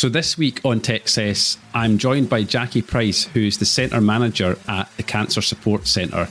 So 0.00 0.08
this 0.08 0.38
week 0.38 0.62
on 0.64 0.80
Techcess, 0.80 1.58
I'm 1.74 1.98
joined 1.98 2.30
by 2.30 2.42
Jackie 2.44 2.80
Price, 2.80 3.24
who's 3.24 3.58
the 3.58 3.66
Centre 3.66 4.00
Manager 4.00 4.56
at 4.66 4.90
the 4.96 5.02
Cancer 5.02 5.42
Support 5.42 5.86
Centre. 5.86 6.26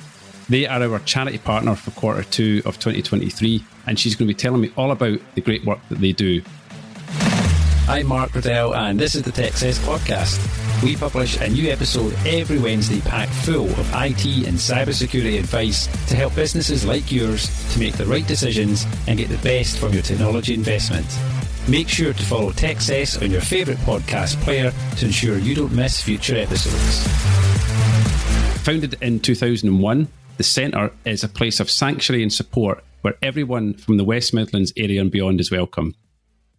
They 0.49 0.65
are 0.65 0.81
our 0.81 0.97
charity 1.01 1.37
partner 1.37 1.75
for 1.75 1.91
quarter 1.91 2.23
two 2.23 2.63
of 2.65 2.79
2023, 2.79 3.63
and 3.85 3.99
she's 3.99 4.15
going 4.15 4.27
to 4.27 4.33
be 4.33 4.35
telling 4.35 4.61
me 4.61 4.71
all 4.75 4.89
about 4.89 5.19
the 5.35 5.41
great 5.41 5.63
work 5.65 5.77
that 5.89 5.99
they 5.99 6.13
do. 6.13 6.41
I'm 7.87 8.07
Mark 8.07 8.33
Riddell, 8.33 8.73
and 8.73 8.99
this 8.99 9.13
is 9.13 9.21
the 9.21 9.31
Techcess 9.31 9.77
podcast. 9.85 10.41
We 10.81 10.95
publish 10.95 11.39
a 11.39 11.47
new 11.47 11.69
episode 11.69 12.15
every 12.25 12.57
Wednesday 12.57 13.01
packed 13.01 13.33
full 13.33 13.67
of 13.69 13.87
IT 13.93 14.25
and 14.47 14.57
cybersecurity 14.57 15.37
advice 15.37 15.85
to 16.07 16.15
help 16.15 16.33
businesses 16.33 16.85
like 16.85 17.11
yours 17.11 17.71
to 17.73 17.79
make 17.79 17.93
the 17.97 18.07
right 18.07 18.25
decisions 18.25 18.87
and 19.07 19.19
get 19.19 19.29
the 19.29 19.37
best 19.37 19.77
from 19.77 19.93
your 19.93 20.01
technology 20.01 20.55
investment. 20.55 21.05
Make 21.69 21.87
sure 21.87 22.13
to 22.13 22.23
follow 22.23 22.49
Techcess 22.49 23.21
on 23.21 23.29
your 23.29 23.41
favourite 23.41 23.79
podcast 23.81 24.41
player 24.41 24.73
to 24.97 25.05
ensure 25.05 25.37
you 25.37 25.53
don't 25.53 25.71
miss 25.71 26.01
future 26.01 26.35
episodes. 26.35 27.05
Founded 28.63 28.95
in 29.03 29.19
2001, 29.19 30.07
the 30.37 30.43
Centre 30.43 30.91
is 31.05 31.23
a 31.23 31.29
place 31.29 31.59
of 31.59 31.69
sanctuary 31.69 32.23
and 32.23 32.33
support 32.33 32.83
where 33.01 33.13
everyone 33.21 33.75
from 33.75 33.97
the 33.97 34.03
West 34.03 34.33
Midlands 34.33 34.73
area 34.77 34.99
and 34.99 35.11
beyond 35.11 35.39
is 35.39 35.51
welcome. 35.51 35.93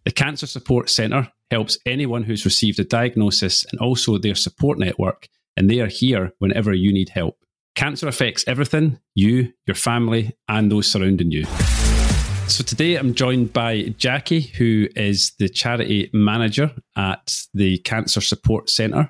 The 0.05 0.11
Cancer 0.11 0.47
Support 0.47 0.89
Centre 0.89 1.29
helps 1.51 1.77
anyone 1.85 2.23
who's 2.23 2.45
received 2.45 2.79
a 2.79 2.85
diagnosis 2.85 3.65
and 3.65 3.81
also 3.81 4.17
their 4.17 4.35
support 4.35 4.79
network, 4.79 5.27
and 5.57 5.69
they 5.69 5.81
are 5.81 5.87
here 5.87 6.31
whenever 6.39 6.73
you 6.73 6.93
need 6.93 7.09
help. 7.09 7.37
Cancer 7.75 8.07
affects 8.07 8.45
everything 8.47 8.97
you, 9.13 9.51
your 9.67 9.75
family, 9.75 10.37
and 10.47 10.71
those 10.71 10.89
surrounding 10.89 11.31
you. 11.31 11.45
So 12.51 12.65
today 12.65 12.97
I'm 12.97 13.13
joined 13.13 13.53
by 13.53 13.95
Jackie, 13.97 14.41
who 14.41 14.89
is 14.97 15.31
the 15.39 15.47
charity 15.47 16.09
manager 16.11 16.69
at 16.97 17.33
the 17.53 17.77
Cancer 17.77 18.19
Support 18.19 18.69
Centre. 18.69 19.09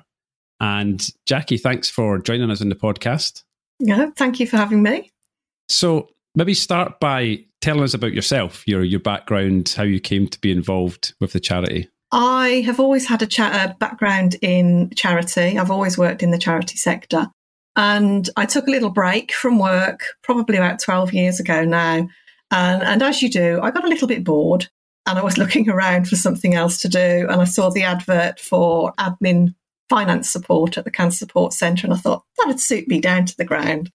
And 0.60 1.04
Jackie, 1.26 1.56
thanks 1.56 1.90
for 1.90 2.20
joining 2.20 2.52
us 2.52 2.60
on 2.60 2.68
the 2.68 2.76
podcast. 2.76 3.42
Yeah, 3.80 4.10
thank 4.14 4.38
you 4.38 4.46
for 4.46 4.58
having 4.58 4.80
me. 4.80 5.10
So 5.68 6.10
maybe 6.36 6.54
start 6.54 7.00
by 7.00 7.44
telling 7.60 7.82
us 7.82 7.94
about 7.94 8.12
yourself, 8.12 8.62
your 8.68 8.84
your 8.84 9.00
background, 9.00 9.74
how 9.76 9.82
you 9.82 9.98
came 9.98 10.28
to 10.28 10.40
be 10.40 10.52
involved 10.52 11.12
with 11.20 11.32
the 11.32 11.40
charity. 11.40 11.88
I 12.12 12.62
have 12.64 12.78
always 12.78 13.08
had 13.08 13.22
a, 13.22 13.26
cha- 13.26 13.70
a 13.70 13.74
background 13.74 14.36
in 14.40 14.90
charity. 14.94 15.58
I've 15.58 15.70
always 15.72 15.98
worked 15.98 16.22
in 16.22 16.30
the 16.30 16.38
charity 16.38 16.76
sector. 16.76 17.26
And 17.74 18.30
I 18.36 18.46
took 18.46 18.68
a 18.68 18.70
little 18.70 18.90
break 18.90 19.32
from 19.32 19.58
work 19.58 20.04
probably 20.22 20.58
about 20.58 20.78
12 20.78 21.12
years 21.12 21.40
ago 21.40 21.64
now 21.64 22.06
and, 22.52 22.82
and 22.82 23.02
as 23.02 23.22
you 23.22 23.30
do, 23.30 23.60
I 23.62 23.70
got 23.70 23.84
a 23.84 23.88
little 23.88 24.06
bit 24.06 24.22
bored 24.22 24.68
and 25.06 25.18
I 25.18 25.24
was 25.24 25.38
looking 25.38 25.68
around 25.68 26.08
for 26.08 26.16
something 26.16 26.54
else 26.54 26.78
to 26.82 26.88
do. 26.88 27.26
And 27.28 27.40
I 27.40 27.44
saw 27.44 27.70
the 27.70 27.82
advert 27.82 28.38
for 28.38 28.92
admin 28.98 29.54
finance 29.88 30.30
support 30.30 30.78
at 30.78 30.84
the 30.84 30.90
Cancer 30.90 31.18
Support 31.18 31.54
Centre. 31.54 31.86
And 31.86 31.94
I 31.94 31.98
thought 31.98 32.24
that'd 32.38 32.60
suit 32.60 32.88
me 32.88 33.00
down 33.00 33.24
to 33.26 33.36
the 33.36 33.44
ground. 33.44 33.90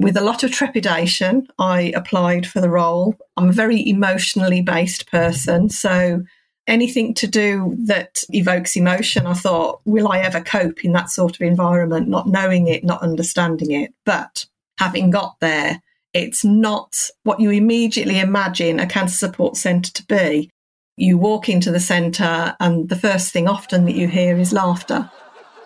With 0.00 0.16
a 0.16 0.22
lot 0.22 0.42
of 0.42 0.52
trepidation, 0.52 1.48
I 1.58 1.92
applied 1.94 2.46
for 2.46 2.60
the 2.60 2.70
role. 2.70 3.14
I'm 3.36 3.50
a 3.50 3.52
very 3.52 3.86
emotionally 3.86 4.62
based 4.62 5.10
person. 5.10 5.68
So 5.68 6.22
anything 6.66 7.14
to 7.14 7.26
do 7.26 7.76
that 7.86 8.22
evokes 8.30 8.76
emotion, 8.76 9.26
I 9.26 9.34
thought, 9.34 9.80
will 9.84 10.08
I 10.08 10.20
ever 10.20 10.40
cope 10.40 10.84
in 10.84 10.92
that 10.92 11.10
sort 11.10 11.34
of 11.34 11.42
environment, 11.42 12.08
not 12.08 12.28
knowing 12.28 12.68
it, 12.68 12.84
not 12.84 13.02
understanding 13.02 13.72
it? 13.72 13.92
But 14.06 14.46
having 14.78 15.10
got 15.10 15.36
there, 15.40 15.82
it's 16.14 16.44
not 16.44 16.96
what 17.24 17.40
you 17.40 17.50
immediately 17.50 18.18
imagine 18.18 18.78
a 18.78 18.86
cancer 18.86 19.16
support 19.16 19.56
centre 19.56 19.92
to 19.92 20.06
be. 20.06 20.50
You 20.96 21.16
walk 21.16 21.48
into 21.48 21.70
the 21.70 21.80
centre, 21.80 22.54
and 22.60 22.88
the 22.88 22.96
first 22.96 23.32
thing 23.32 23.48
often 23.48 23.86
that 23.86 23.94
you 23.94 24.08
hear 24.08 24.36
is 24.36 24.52
laughter. 24.52 25.10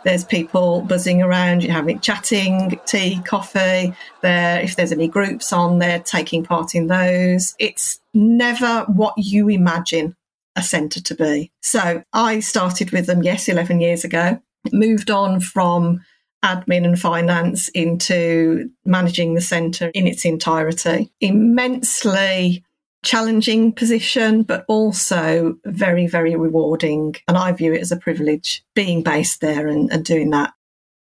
There's 0.04 0.24
people 0.24 0.82
buzzing 0.82 1.20
around, 1.20 1.64
you're 1.64 1.72
having 1.72 1.98
chatting, 1.98 2.78
tea, 2.86 3.20
coffee. 3.24 3.92
There, 4.22 4.60
if 4.60 4.76
there's 4.76 4.92
any 4.92 5.08
groups 5.08 5.52
on, 5.52 5.80
they're 5.80 5.98
taking 5.98 6.44
part 6.44 6.76
in 6.76 6.86
those. 6.86 7.56
It's 7.58 7.98
never 8.14 8.84
what 8.86 9.14
you 9.16 9.48
imagine 9.48 10.14
a 10.54 10.62
centre 10.62 11.00
to 11.02 11.14
be. 11.16 11.50
So 11.60 12.04
I 12.12 12.38
started 12.38 12.92
with 12.92 13.06
them, 13.06 13.24
yes, 13.24 13.48
11 13.48 13.80
years 13.80 14.04
ago, 14.04 14.40
moved 14.72 15.10
on 15.10 15.40
from 15.40 16.02
admin 16.44 16.84
and 16.84 17.00
finance 17.00 17.68
into 17.68 18.70
managing 18.84 19.34
the 19.34 19.40
centre 19.40 19.90
in 19.94 20.06
its 20.06 20.24
entirety. 20.24 21.10
Immensely 21.20 22.64
challenging 23.04 23.72
position, 23.72 24.42
but 24.42 24.64
also 24.68 25.56
very, 25.64 26.06
very 26.06 26.34
rewarding. 26.34 27.14
And 27.28 27.36
I 27.36 27.52
view 27.52 27.72
it 27.72 27.80
as 27.80 27.92
a 27.92 27.96
privilege 27.96 28.64
being 28.74 29.02
based 29.02 29.40
there 29.40 29.68
and, 29.68 29.90
and 29.92 30.04
doing 30.04 30.30
that. 30.30 30.52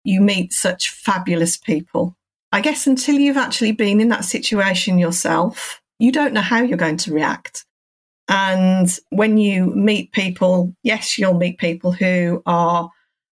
You 0.03 0.19
meet 0.21 0.51
such 0.51 0.89
fabulous 0.89 1.57
people. 1.57 2.15
I 2.51 2.61
guess 2.61 2.87
until 2.87 3.15
you've 3.15 3.37
actually 3.37 3.71
been 3.71 4.01
in 4.01 4.09
that 4.09 4.25
situation 4.25 4.97
yourself, 4.97 5.81
you 5.99 6.11
don't 6.11 6.33
know 6.33 6.41
how 6.41 6.61
you're 6.61 6.77
going 6.77 6.97
to 6.97 7.13
react. 7.13 7.65
And 8.27 8.89
when 9.09 9.37
you 9.37 9.67
meet 9.67 10.11
people, 10.11 10.73
yes, 10.83 11.17
you'll 11.17 11.35
meet 11.35 11.59
people 11.59 11.91
who 11.91 12.41
are 12.45 12.89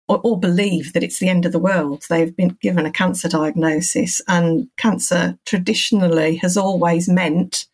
or, 0.10 0.20
or, 0.24 0.40
believe 0.40 0.94
that 0.94 1.04
it's 1.04 1.20
the 1.20 1.30
end 1.30 1.46
of 1.46 1.52
the 1.52 1.60
world. 1.60 2.04
They've 2.10 2.36
been 2.36 2.58
given 2.62 2.86
a 2.86 2.92
cancer 2.92 3.30
diagnosis, 3.30 4.22
and 4.28 4.68
cancer 4.76 5.38
traditionally 5.46 6.38
has 6.38 6.58
always 6.58 7.08
meant 7.08 7.68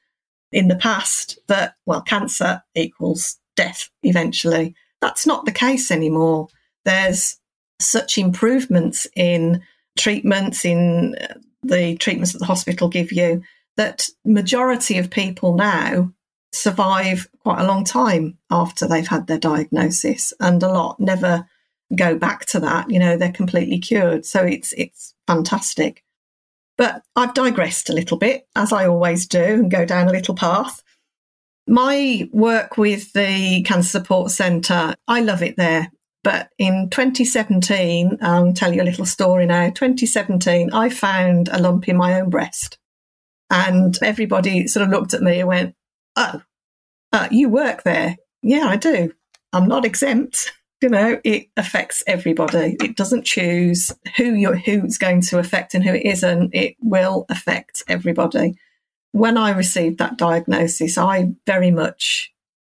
in 0.51 0.68
the 0.68 0.75
past 0.75 1.40
that, 1.47 1.75
well, 1.85 2.01
cancer 2.01 2.62
equals 2.75 3.40
death 3.56 3.90
eventually. 4.03 4.75
That's 5.01 5.25
not 5.25 5.46
the 5.46 5.51
case 5.51 5.91
anymore. 5.91 6.50
There's 6.84 7.38
such 7.79 8.18
improvements 8.18 9.07
in 9.16 9.62
treatments, 9.97 10.66
in 10.66 11.16
uh, 11.16 11.35
the 11.63 11.96
treatments 11.96 12.34
that 12.34 12.40
the 12.40 12.46
hospital 12.46 12.90
give 12.90 13.12
you, 13.12 13.44
that 13.78 14.07
majority 14.25 14.97
of 14.97 15.09
people 15.09 15.56
now 15.56 16.12
survive 16.52 17.29
quite 17.40 17.62
a 17.62 17.67
long 17.67 17.84
time 17.84 18.38
after 18.50 18.88
they've 18.88 19.07
had 19.07 19.28
their 19.28 19.40
diagnosis, 19.40 20.34
and 20.40 20.62
a 20.62 20.67
lot 20.67 21.00
never 21.00 21.47
go 21.94 22.18
back 22.18 22.46
to 22.47 22.59
that. 22.62 22.90
You 22.90 23.00
know, 23.00 23.18
they're 23.18 23.31
completely 23.31 23.79
cured. 23.79 24.25
So 24.25 24.44
it's 24.44 24.73
it's 24.73 25.13
fantastic. 25.28 26.03
But 26.78 27.03
I've 27.16 27.34
digressed 27.34 27.90
a 27.90 27.94
little 27.94 28.18
bit, 28.18 28.47
as 28.56 28.73
I 28.73 28.88
always 28.88 29.28
do, 29.28 29.40
and 29.40 29.72
go 29.72 29.85
down 29.85 30.07
a 30.07 30.12
little 30.12 30.35
path. 30.35 30.84
My 31.68 32.29
work 32.31 32.78
with 32.78 33.13
the 33.13 33.63
Cancer 33.63 33.90
Support 33.90 34.31
Centre, 34.31 34.96
I 35.07 35.22
love 35.22 35.41
it 35.41 35.56
there. 35.57 35.91
But 36.23 36.50
in 36.57 36.90
2017, 36.90 38.17
I'll 38.22 38.52
tell 38.53 38.73
you 38.73 38.81
a 38.81 38.84
little 38.84 39.06
story 39.06 39.46
now. 39.46 39.67
2017, 39.67 40.73
I 40.73 40.90
found 40.90 41.50
a 41.50 41.59
lump 41.59 41.88
in 41.88 41.97
my 41.97 42.19
own 42.19 42.29
breast. 42.29 42.78
And 43.50 43.97
everybody 44.02 44.67
sort 44.67 44.85
of 44.85 44.91
looked 44.91 45.13
at 45.13 45.22
me 45.22 45.40
and 45.40 45.47
went, 45.47 45.75
Oh, 46.16 46.41
uh, 47.13 47.28
you 47.31 47.50
work 47.50 47.84
there? 47.84 48.17
Yeah, 48.41 48.66
I 48.66 48.75
do. 48.75 49.13
I'm 49.53 49.67
not 49.67 49.85
exempt 49.85 50.52
you 50.81 50.90
know, 50.90 51.19
it 51.24 51.47
affects 51.58 52.03
everybody. 52.06 52.78
It 52.81 52.96
doesn't 52.96 53.25
choose 53.25 53.91
who 54.18 54.34
you're, 54.34 54.56
who's 54.56 54.97
going 54.97 55.22
to 55.22 55.40
affect 55.40 55.74
and 55.74 55.84
who 55.84 55.94
it 55.94 56.06
isn't. 56.06 56.53
It 56.53 56.75
will 56.81 57.25
affect 57.30 57.84
everybody. 57.88 58.58
When 59.12 59.38
I 59.38 59.52
received 59.52 59.97
that 60.00 60.18
diagnosis, 60.18 60.97
I 60.97 61.34
very 61.46 61.72
much 61.72 62.34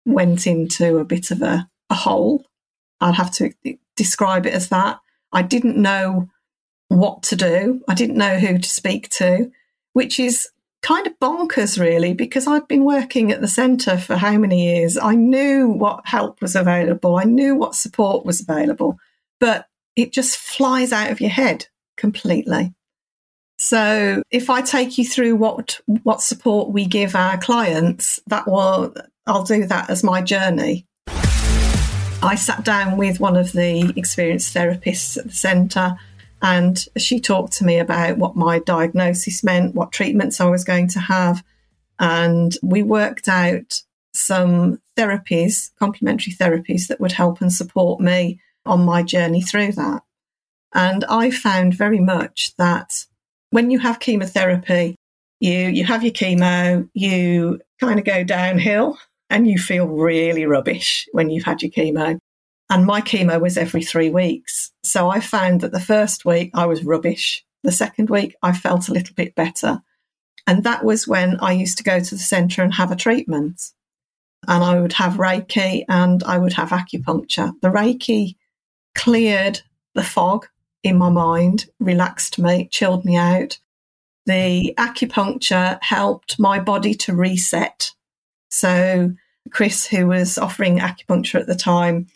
went 0.06 0.46
into 0.48 0.98
a 0.98 1.06
bit 1.06 1.32
of 1.32 1.42
a, 1.42 1.70
a 1.90 1.96
hole. 1.96 2.46
I'd 3.02 3.16
have 3.16 3.32
to 3.36 3.52
describe 3.96 4.46
it 4.46 4.54
as 4.54 4.70
that. 4.70 5.00
I 5.34 5.42
didn't 5.42 5.78
know 5.78 6.30
what 6.90 7.24
to 7.24 7.36
do. 7.36 7.82
I 7.88 7.94
didn't 7.94 8.18
know 8.18 8.40
who 8.40 8.58
to 8.58 8.70
speak 8.70 9.10
to, 9.10 9.52
which 9.94 10.20
is 10.20 10.48
kind 10.88 11.06
of 11.06 11.20
bonkers, 11.20 11.78
really, 11.78 12.14
because 12.14 12.48
I'd 12.48 12.68
been 12.70 12.86
working 12.86 13.34
at 13.34 13.42
the 13.42 13.48
centre 13.48 13.98
for 13.98 14.16
how 14.16 14.38
many 14.38 14.72
years? 14.72 14.98
I 14.98 15.16
knew 15.16 15.68
what 15.68 16.08
help 16.08 16.42
was 16.42 16.56
available, 16.56 17.18
I 17.18 17.26
knew 17.26 17.56
what 17.56 17.76
support 17.76 18.26
was 18.26 18.40
available, 18.40 18.98
but 19.42 19.68
it 19.98 20.14
just 20.14 20.38
flies 20.38 20.94
out 20.94 21.12
of 21.12 21.20
your 21.20 21.30
head 21.30 21.68
completely. 21.98 22.74
So 23.60 24.24
if 24.32 24.50
I 24.50 24.62
take 24.62 24.98
you 24.98 25.04
through 25.04 25.36
what 25.36 25.82
what 26.04 26.22
support 26.22 26.70
we 26.70 26.86
give 26.86 27.16
our 27.16 27.38
clients, 27.38 28.22
that 28.28 28.48
will 28.48 28.94
I'll 29.26 29.44
do 29.44 29.66
that 29.66 29.90
as 29.90 30.06
my 30.06 30.22
journey. 30.22 30.86
I 32.24 32.36
sat 32.36 32.64
down 32.64 32.96
with 32.96 33.20
one 33.20 33.36
of 33.36 33.52
the 33.52 33.92
experienced 33.98 34.54
therapists 34.54 35.18
at 35.18 35.26
the 35.26 35.34
centre 35.34 35.98
and 36.42 36.84
she 36.98 37.20
talked 37.20 37.54
to 37.54 37.66
me 37.66 37.80
about 37.80 38.18
what 38.18 38.36
my 38.36 38.60
diagnosis 38.60 39.44
meant, 39.44 39.76
what 39.76 39.92
treatments 39.92 40.40
I 40.40 40.46
was 40.46 40.64
going 40.64 40.88
to 40.90 41.00
have. 41.00 41.44
And 42.00 42.56
we 42.62 42.84
worked 42.84 43.28
out 43.28 43.82
some 44.14 44.80
therapies, 44.96 45.72
complementary 45.80 46.34
therapies 46.34 46.88
that 46.88 47.00
would 47.00 47.12
help 47.12 47.42
and 47.42 47.52
support 47.52 48.00
me 48.00 48.40
on 48.66 48.86
my 48.86 49.02
journey 49.04 49.42
through 49.42 49.72
that. 49.74 50.04
And 50.74 51.06
I 51.06 51.32
found 51.32 51.74
very 51.74 52.00
much 52.00 52.56
that 52.58 53.06
when 53.50 53.72
you 53.72 53.80
have 53.80 54.00
chemotherapy, 54.00 54.96
you, 55.40 55.52
you 55.52 55.86
have 55.86 56.04
your 56.04 56.14
chemo, 56.14 56.88
you 56.94 57.62
kind 57.80 58.00
of 58.00 58.06
go 58.06 58.24
downhill 58.24 58.98
and 59.30 59.48
you 59.48 59.58
feel 59.58 59.88
really 59.88 60.46
rubbish 60.46 61.08
when 61.14 61.30
you've 61.30 61.46
had 61.46 61.62
your 61.62 61.72
chemo. 61.72 62.20
And 62.70 62.86
my 62.86 63.02
chemo 63.02 63.40
was 63.40 63.58
every 63.58 63.84
three 63.84 64.10
weeks. 64.10 64.72
So 64.84 65.10
I 65.10 65.20
found 65.20 65.62
that 65.62 65.72
the 65.72 65.80
first 65.80 66.26
week 66.26 66.52
I 66.54 66.66
was 66.66 66.84
rubbish. 66.84 67.46
The 67.64 67.72
second 67.72 68.10
week 68.10 68.36
I 68.42 68.52
felt 68.52 68.90
a 68.90 68.94
little 68.94 69.16
bit 69.16 69.36
better. 69.36 69.82
And 70.46 70.64
that 70.64 70.84
was 70.84 71.08
when 71.08 71.40
I 71.40 71.54
used 71.54 71.78
to 71.78 71.84
go 71.84 72.00
to 72.00 72.16
the 72.16 72.22
centre 72.22 72.62
and 72.62 72.74
have 72.74 72.92
a 72.92 72.96
treatment. 72.96 73.62
And 74.48 74.64
I 74.64 74.80
would 74.80 74.94
have 74.94 75.14
Reiki 75.14 75.84
and 75.90 76.24
I 76.24 76.38
would 76.38 76.54
have 76.54 76.70
acupuncture. 76.70 77.54
The 77.62 77.70
Reiki 77.70 78.36
cleared 78.96 79.62
the 79.94 80.04
fog 80.04 80.48
in 80.84 80.98
my 80.98 81.10
mind, 81.10 81.68
relaxed 81.80 82.40
me, 82.40 82.68
chilled 82.72 83.04
me 83.04 83.16
out. 83.18 83.60
The 84.26 84.74
acupuncture 84.78 85.80
helped 85.82 86.40
my 86.40 86.60
body 86.60 86.94
to 86.96 87.16
reset. 87.16 87.92
So, 88.50 89.12
Chris, 89.52 89.86
who 89.86 90.08
was 90.08 90.38
offering 90.38 90.80
acupuncture 90.80 91.40
at 91.40 91.48
the 91.48 91.56
time, 91.56 92.08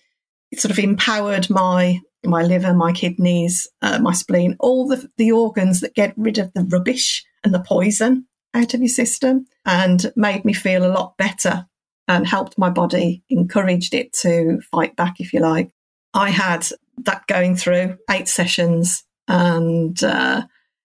it 0.51 0.59
sort 0.59 0.71
of 0.71 0.79
empowered 0.79 1.49
my 1.49 1.99
my 2.23 2.43
liver, 2.43 2.73
my 2.73 2.91
kidneys, 2.91 3.67
uh, 3.81 3.97
my 3.99 4.13
spleen, 4.13 4.55
all 4.59 4.87
the, 4.87 5.09
the 5.17 5.31
organs 5.31 5.79
that 5.79 5.95
get 5.95 6.13
rid 6.17 6.37
of 6.37 6.53
the 6.53 6.63
rubbish 6.63 7.25
and 7.43 7.51
the 7.51 7.59
poison 7.59 8.27
out 8.53 8.73
of 8.73 8.79
your 8.79 8.89
system 8.89 9.45
and 9.65 10.11
made 10.15 10.45
me 10.45 10.53
feel 10.53 10.85
a 10.85 10.93
lot 10.93 11.17
better 11.17 11.65
and 12.07 12.27
helped 12.27 12.57
my 12.57 12.69
body, 12.69 13.23
encouraged 13.29 13.93
it 13.93 14.13
to 14.13 14.59
fight 14.71 14.95
back, 14.95 15.15
if 15.19 15.33
you 15.33 15.39
like. 15.39 15.71
I 16.13 16.29
had 16.29 16.67
that 17.05 17.25
going 17.27 17.55
through 17.55 17.97
eight 18.09 18.27
sessions 18.27 19.03
and 19.27 20.03
uh, 20.03 20.43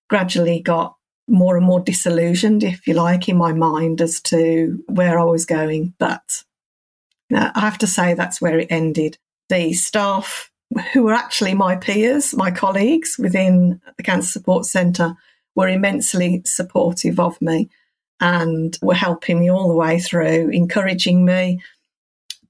gradually 0.08 0.60
got 0.60 0.94
more 1.28 1.56
and 1.56 1.66
more 1.66 1.80
disillusioned, 1.80 2.62
if 2.62 2.86
you 2.86 2.94
like, 2.94 3.28
in 3.28 3.36
my 3.36 3.52
mind 3.52 4.00
as 4.00 4.20
to 4.22 4.82
where 4.86 5.18
I 5.18 5.24
was 5.24 5.44
going. 5.44 5.94
But 5.98 6.44
I 7.32 7.60
have 7.60 7.78
to 7.78 7.86
say 7.86 8.14
that's 8.14 8.40
where 8.40 8.58
it 8.58 8.68
ended. 8.70 9.18
The 9.48 9.72
staff, 9.72 10.50
who 10.92 11.04
were 11.04 11.12
actually 11.12 11.54
my 11.54 11.76
peers, 11.76 12.34
my 12.34 12.50
colleagues 12.50 13.16
within 13.18 13.80
the 13.96 14.02
Cancer 14.02 14.30
Support 14.30 14.66
Centre, 14.66 15.14
were 15.54 15.68
immensely 15.68 16.42
supportive 16.44 17.18
of 17.18 17.40
me 17.40 17.68
and 18.20 18.78
were 18.82 18.94
helping 18.94 19.40
me 19.40 19.50
all 19.50 19.68
the 19.68 19.74
way 19.74 19.98
through, 20.00 20.50
encouraging 20.50 21.24
me. 21.24 21.60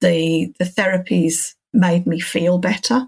The 0.00 0.52
the 0.58 0.64
therapies 0.64 1.54
made 1.72 2.06
me 2.06 2.20
feel 2.20 2.58
better 2.58 3.06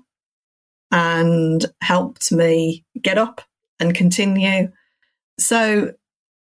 and 0.90 1.66
helped 1.80 2.32
me 2.32 2.84
get 3.00 3.18
up 3.18 3.42
and 3.80 3.94
continue. 3.94 4.70
So, 5.38 5.92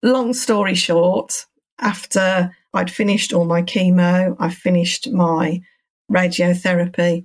long 0.03 0.33
story 0.33 0.75
short, 0.75 1.47
after 1.79 2.55
I'd 2.75 2.91
finished 2.91 3.33
all 3.33 3.45
my 3.45 3.63
chemo, 3.63 4.37
I 4.39 4.51
finished 4.51 5.11
my 5.11 5.61
radiotherapy, 6.11 7.25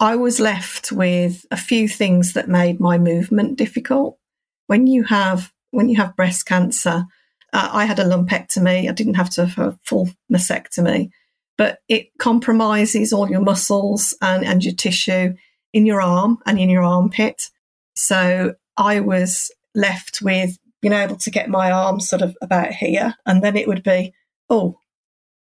I 0.00 0.16
was 0.16 0.40
left 0.40 0.90
with 0.90 1.46
a 1.50 1.56
few 1.56 1.88
things 1.88 2.32
that 2.32 2.48
made 2.48 2.80
my 2.80 2.98
movement 2.98 3.56
difficult. 3.56 4.18
When 4.66 4.86
you 4.86 5.04
have 5.04 5.52
when 5.70 5.88
you 5.88 5.96
have 5.96 6.16
breast 6.16 6.44
cancer, 6.44 7.06
uh, 7.52 7.70
I 7.72 7.84
had 7.84 7.98
a 7.98 8.04
lumpectomy. 8.04 8.88
I 8.88 8.92
didn't 8.92 9.14
have 9.14 9.30
to 9.30 9.46
have 9.46 9.66
a 9.66 9.78
full 9.84 10.10
mastectomy, 10.30 11.10
but 11.56 11.78
it 11.88 12.08
compromises 12.18 13.12
all 13.12 13.30
your 13.30 13.40
muscles 13.40 14.16
and, 14.20 14.44
and 14.44 14.64
your 14.64 14.74
tissue 14.74 15.34
in 15.72 15.86
your 15.86 16.02
arm 16.02 16.38
and 16.46 16.58
in 16.58 16.68
your 16.68 16.82
armpit. 16.82 17.50
So 17.94 18.54
I 18.76 19.00
was 19.00 19.50
left 19.74 20.20
with 20.20 20.58
being 20.80 20.94
able 20.94 21.16
to 21.16 21.30
get 21.30 21.48
my 21.48 21.70
arm 21.70 22.00
sort 22.00 22.22
of 22.22 22.36
about 22.42 22.72
here, 22.72 23.14
and 23.24 23.42
then 23.42 23.56
it 23.56 23.68
would 23.68 23.82
be, 23.82 24.12
oh, 24.50 24.78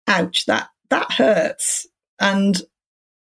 ouch, 0.07 0.47
that 0.47 0.69
that 0.91 1.13
hurts. 1.13 1.87
And 2.21 2.61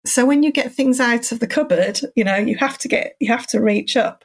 so 0.06 0.26
when 0.26 0.42
you 0.42 0.52
get 0.52 0.72
things 0.72 1.00
out 1.00 1.32
of 1.32 1.40
the 1.40 1.46
cupboard, 1.46 2.00
you 2.14 2.24
know, 2.24 2.36
you 2.36 2.56
have 2.58 2.78
to 2.78 2.88
get 2.88 3.14
you 3.20 3.28
have 3.28 3.46
to 3.48 3.60
reach 3.60 3.96
up. 3.96 4.24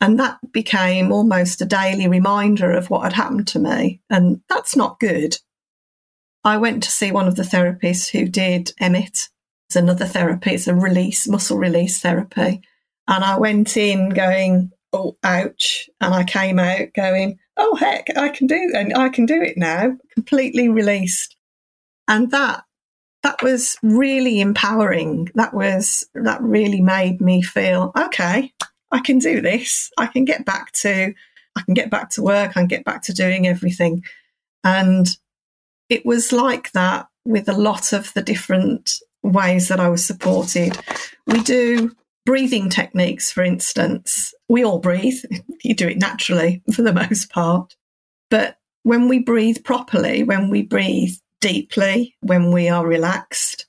And 0.00 0.18
that 0.20 0.38
became 0.52 1.12
almost 1.12 1.60
a 1.60 1.66
daily 1.66 2.06
reminder 2.06 2.70
of 2.70 2.88
what 2.88 3.02
had 3.02 3.12
happened 3.12 3.48
to 3.48 3.58
me. 3.58 4.00
And 4.08 4.40
that's 4.48 4.76
not 4.76 5.00
good. 5.00 5.36
I 6.44 6.56
went 6.56 6.84
to 6.84 6.90
see 6.90 7.10
one 7.10 7.26
of 7.26 7.34
the 7.34 7.42
therapists 7.42 8.10
who 8.10 8.28
did 8.28 8.72
EMMETT, 8.80 9.28
it's 9.68 9.76
another 9.76 10.06
therapy. 10.06 10.52
It's 10.52 10.66
a 10.66 10.74
release, 10.74 11.28
muscle 11.28 11.58
release 11.58 12.00
therapy. 12.00 12.62
And 13.06 13.24
I 13.24 13.38
went 13.38 13.76
in 13.76 14.10
going, 14.10 14.70
oh, 14.94 15.16
ouch. 15.22 15.90
And 16.00 16.14
I 16.14 16.24
came 16.24 16.58
out 16.58 16.88
going, 16.94 17.38
oh, 17.58 17.74
heck, 17.74 18.06
I 18.16 18.30
can 18.30 18.46
do 18.46 18.72
and 18.74 18.96
I 18.96 19.10
can 19.10 19.26
do 19.26 19.42
it 19.42 19.58
now, 19.58 19.96
completely 20.14 20.68
released. 20.68 21.36
And 22.06 22.30
that, 22.30 22.64
that 23.22 23.42
was 23.42 23.76
really 23.82 24.40
empowering. 24.40 25.28
That 25.34 25.54
was, 25.54 26.06
that 26.14 26.40
really 26.42 26.80
made 26.80 27.20
me 27.20 27.42
feel, 27.42 27.92
okay, 27.98 28.52
I 28.90 29.00
can 29.00 29.18
do 29.18 29.40
this. 29.40 29.90
I 29.98 30.06
can 30.06 30.24
get 30.24 30.44
back 30.44 30.72
to, 30.72 31.12
I 31.56 31.62
can 31.62 31.74
get 31.74 31.90
back 31.90 32.10
to 32.10 32.22
work. 32.22 32.50
I 32.50 32.60
can 32.60 32.66
get 32.66 32.84
back 32.84 33.02
to 33.02 33.12
doing 33.12 33.46
everything. 33.46 34.04
And 34.64 35.08
it 35.88 36.06
was 36.06 36.32
like 36.32 36.72
that 36.72 37.06
with 37.24 37.48
a 37.48 37.56
lot 37.56 37.92
of 37.92 38.12
the 38.14 38.22
different 38.22 38.92
ways 39.22 39.68
that 39.68 39.80
I 39.80 39.88
was 39.88 40.06
supported. 40.06 40.78
We 41.26 41.42
do 41.42 41.94
breathing 42.24 42.70
techniques, 42.70 43.32
for 43.32 43.42
instance. 43.42 44.34
We 44.48 44.64
all 44.64 44.78
breathe, 44.78 45.22
you 45.62 45.74
do 45.74 45.88
it 45.88 45.98
naturally 45.98 46.62
for 46.72 46.82
the 46.82 46.92
most 46.92 47.30
part. 47.30 47.74
But 48.30 48.58
when 48.82 49.08
we 49.08 49.18
breathe 49.18 49.64
properly, 49.64 50.22
when 50.22 50.50
we 50.50 50.62
breathe 50.62 51.14
deeply, 51.40 52.16
when 52.20 52.52
we 52.52 52.68
are 52.68 52.86
relaxed, 52.86 53.66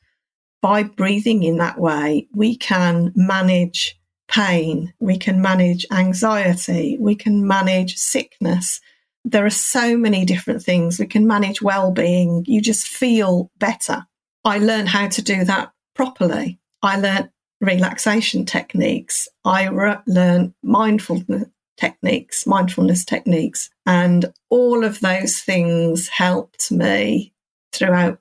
by 0.62 0.84
breathing 0.84 1.44
in 1.44 1.58
that 1.58 1.80
way, 1.80 2.28
we 2.34 2.56
can 2.58 3.14
manage 3.16 3.98
pain, 4.30 4.94
we 5.00 5.18
can 5.18 5.42
manage 5.42 5.86
anxiety, 5.92 6.98
we 7.00 7.16
can 7.16 7.48
manage 7.48 7.98
sickness. 7.98 8.82
There 9.26 9.46
are 9.46 9.50
so 9.50 9.98
many 9.98 10.26
different 10.26 10.62
things. 10.62 11.00
We 11.00 11.08
can 11.08 11.28
manage 11.28 11.62
well 11.62 11.92
being. 11.92 12.46
You 12.48 12.62
just 12.62 12.88
feel 12.88 13.52
better. 13.60 14.06
I 14.46 14.60
learned 14.60 14.90
how 14.90 15.08
to 15.10 15.22
do 15.22 15.44
that 15.46 15.72
properly. 15.94 16.60
I 16.82 17.00
learned 17.00 17.30
relaxation 17.60 18.46
techniques. 18.46 19.28
I 19.44 19.68
re- 19.68 19.98
learned 20.08 20.54
mindfulness 20.64 21.46
techniques, 21.78 22.46
mindfulness 22.46 23.06
techniques, 23.06 23.70
and 23.86 24.34
all 24.50 24.84
of 24.84 25.00
those 25.00 25.40
things 25.40 26.08
helped 26.10 26.72
me 26.72 27.34
throughout 27.74 28.20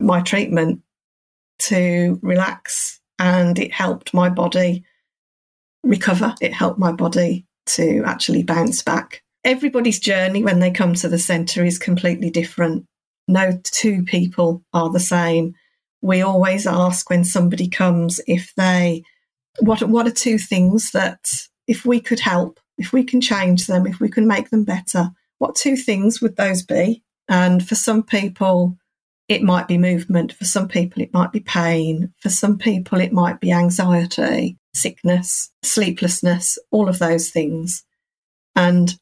my 0.00 0.20
treatment 0.20 0.82
to 1.58 2.18
relax 2.22 3.00
and 3.18 3.58
it 3.58 3.72
helped 3.72 4.12
my 4.12 4.28
body 4.28 4.84
recover. 5.82 6.34
It 6.40 6.52
helped 6.52 6.78
my 6.78 6.92
body 6.92 7.46
to 7.66 8.02
actually 8.04 8.42
bounce 8.42 8.82
back. 8.82 9.22
Everybody's 9.44 10.00
journey 10.00 10.42
when 10.42 10.60
they 10.60 10.70
come 10.70 10.94
to 10.94 11.08
the 11.08 11.18
centre 11.18 11.64
is 11.64 11.78
completely 11.78 12.30
different 12.30 12.86
no 13.28 13.58
two 13.64 14.04
people 14.04 14.62
are 14.72 14.90
the 14.90 15.00
same. 15.00 15.54
We 16.02 16.22
always 16.22 16.66
ask 16.66 17.08
when 17.10 17.24
somebody 17.24 17.68
comes 17.68 18.20
if 18.26 18.52
they, 18.56 19.02
what, 19.60 19.82
what 19.82 20.06
are 20.06 20.12
two 20.12 20.38
things 20.38 20.92
that 20.92 21.28
if 21.66 21.84
we 21.84 22.00
could 22.00 22.20
help, 22.20 22.60
if 22.78 22.92
we 22.92 23.02
can 23.02 23.20
change 23.20 23.66
them, 23.66 23.86
if 23.86 24.00
we 24.00 24.08
can 24.08 24.26
make 24.26 24.50
them 24.50 24.64
better, 24.64 25.10
what 25.38 25.56
two 25.56 25.76
things 25.76 26.20
would 26.20 26.36
those 26.36 26.62
be? 26.62 27.02
And 27.28 27.66
for 27.66 27.74
some 27.74 28.02
people, 28.02 28.76
it 29.28 29.42
might 29.42 29.66
be 29.66 29.78
movement. 29.78 30.32
For 30.32 30.44
some 30.44 30.68
people, 30.68 31.02
it 31.02 31.12
might 31.12 31.32
be 31.32 31.40
pain. 31.40 32.12
For 32.18 32.30
some 32.30 32.58
people, 32.58 33.00
it 33.00 33.12
might 33.12 33.40
be 33.40 33.52
anxiety, 33.52 34.58
sickness, 34.74 35.50
sleeplessness, 35.62 36.58
all 36.70 36.88
of 36.88 36.98
those 36.98 37.30
things. 37.30 37.84
And 38.54 38.96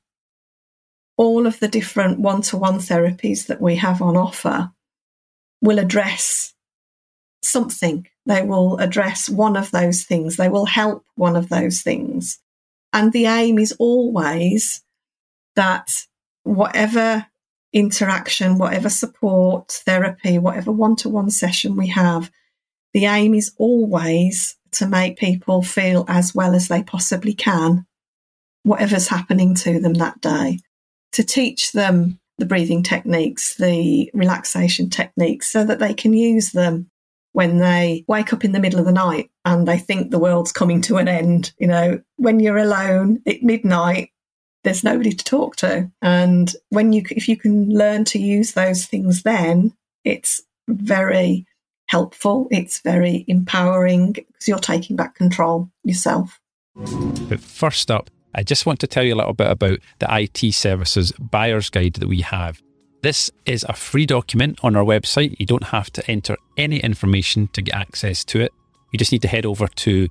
all 1.17 1.47
of 1.47 1.61
the 1.61 1.69
different 1.69 2.19
one 2.19 2.43
to 2.43 2.57
one 2.57 2.79
therapies 2.79 3.47
that 3.47 3.61
we 3.61 3.77
have 3.77 4.03
on 4.03 4.17
offer 4.17 4.71
will 5.61 5.79
address 5.79 6.55
something. 7.43 8.07
They 8.27 8.43
will 8.43 8.79
address 8.79 9.29
one 9.29 9.57
of 9.57 9.71
those 9.71 10.05
things. 10.05 10.37
They 10.37 10.49
will 10.49 10.67
help 10.67 11.05
one 11.15 11.37
of 11.37 11.51
those 11.51 11.83
things. 11.83 12.39
And 12.93 13.13
the 13.13 13.27
aim 13.27 13.59
is 13.59 13.73
always 13.79 14.83
that 15.57 15.89
whatever 16.43 17.27
interaction, 17.75 18.57
whatever 18.57 18.89
support, 18.89 19.83
therapy, 19.85 20.39
whatever 20.39 20.73
one 20.73 20.97
to 20.97 21.09
one 21.09 21.31
session 21.31 21.77
we 21.77 21.89
have, 21.89 22.31
the 22.95 23.05
aim 23.05 23.35
is 23.35 23.53
always 23.59 24.57
to 24.73 24.87
make 24.87 25.19
people 25.19 25.61
feel 25.63 26.05
as 26.09 26.35
well 26.35 26.55
as 26.55 26.69
they 26.69 26.83
possibly 26.83 27.35
can, 27.35 27.85
whatever's 28.63 29.09
happening 29.09 29.55
to 29.55 29.81
them 29.81 29.95
that 29.95 30.21
day 30.21 30.59
to 31.13 31.23
teach 31.23 31.73
them 31.73 32.19
the 32.39 32.47
breathing 32.47 32.83
techniques, 32.83 33.57
the 33.57 34.11
relaxation 34.15 34.91
techniques, 34.91 35.49
so 35.49 35.65
that 35.65 35.79
they 35.79 35.95
can 35.95 36.13
use 36.13 36.51
them 36.53 36.91
when 37.33 37.59
they 37.59 38.05
wake 38.09 38.33
up 38.33 38.45
in 38.45 38.53
the 38.53 38.61
middle 38.61 38.81
of 38.81 38.87
the 38.87 38.93
night 38.93 39.31
and 39.45 39.67
they 39.67 39.79
think 39.79 40.11
the 40.11 40.19
world's 40.19 40.53
coming 40.53 40.81
to 40.81 40.97
an 40.97 41.09
end. 41.09 41.53
You 41.59 41.69
know, 41.69 42.01
when 42.17 42.41
you're 42.41 42.59
alone 42.59 43.21
at 43.27 43.43
midnight, 43.43 44.11
there's 44.65 44.83
nobody 44.83 45.13
to 45.13 45.25
talk 45.25 45.57
to. 45.57 45.91
And 46.03 46.55
when 46.71 46.93
you, 46.93 47.05
if 47.11 47.29
you 47.29 47.37
can 47.37 47.69
learn 47.69 48.05
to 48.07 48.19
use 48.19 48.53
those 48.53 48.87
things, 48.87 49.23
then 49.23 49.73
it's 50.05 50.43
very 50.69 51.47
helpful. 51.87 52.49
It's 52.51 52.81
very 52.81 53.25
empowering 53.29 54.13
because 54.13 54.49
you're 54.49 54.59
taking 54.59 54.97
back 54.97 55.15
control 55.15 55.71
yourself. 55.85 56.41
But 56.75 57.41
first 57.41 57.91
up, 57.91 58.11
I 58.35 58.43
just 58.43 58.67
want 58.67 58.81
to 58.81 58.87
tell 58.87 59.05
you 59.05 59.15
a 59.15 59.17
little 59.17 59.35
bit 59.35 59.51
about 59.51 59.79
the 60.01 60.09
IT 60.11 60.53
services 60.55 61.13
buyer's 61.13 61.71
guide 61.71 61.95
that 61.95 62.09
we 62.09 62.23
have. 62.23 62.61
This 63.03 63.31
is 63.45 63.65
a 63.69 63.75
free 63.75 64.07
document 64.07 64.59
on 64.63 64.75
our 64.75 64.85
website. 64.85 65.37
You 65.39 65.47
don't 65.47 65.65
have 65.65 65.91
to 65.93 66.11
enter 66.11 66.37
any 66.57 66.79
information 66.79 67.49
to 67.49 67.61
get 67.63 67.75
access 67.75 68.25
to 68.25 68.41
it. 68.41 68.51
You 68.93 68.99
just 68.99 69.13
need 69.13 69.23
to 69.23 69.29
head 69.29 69.45
over 69.45 69.69
to 69.69 70.09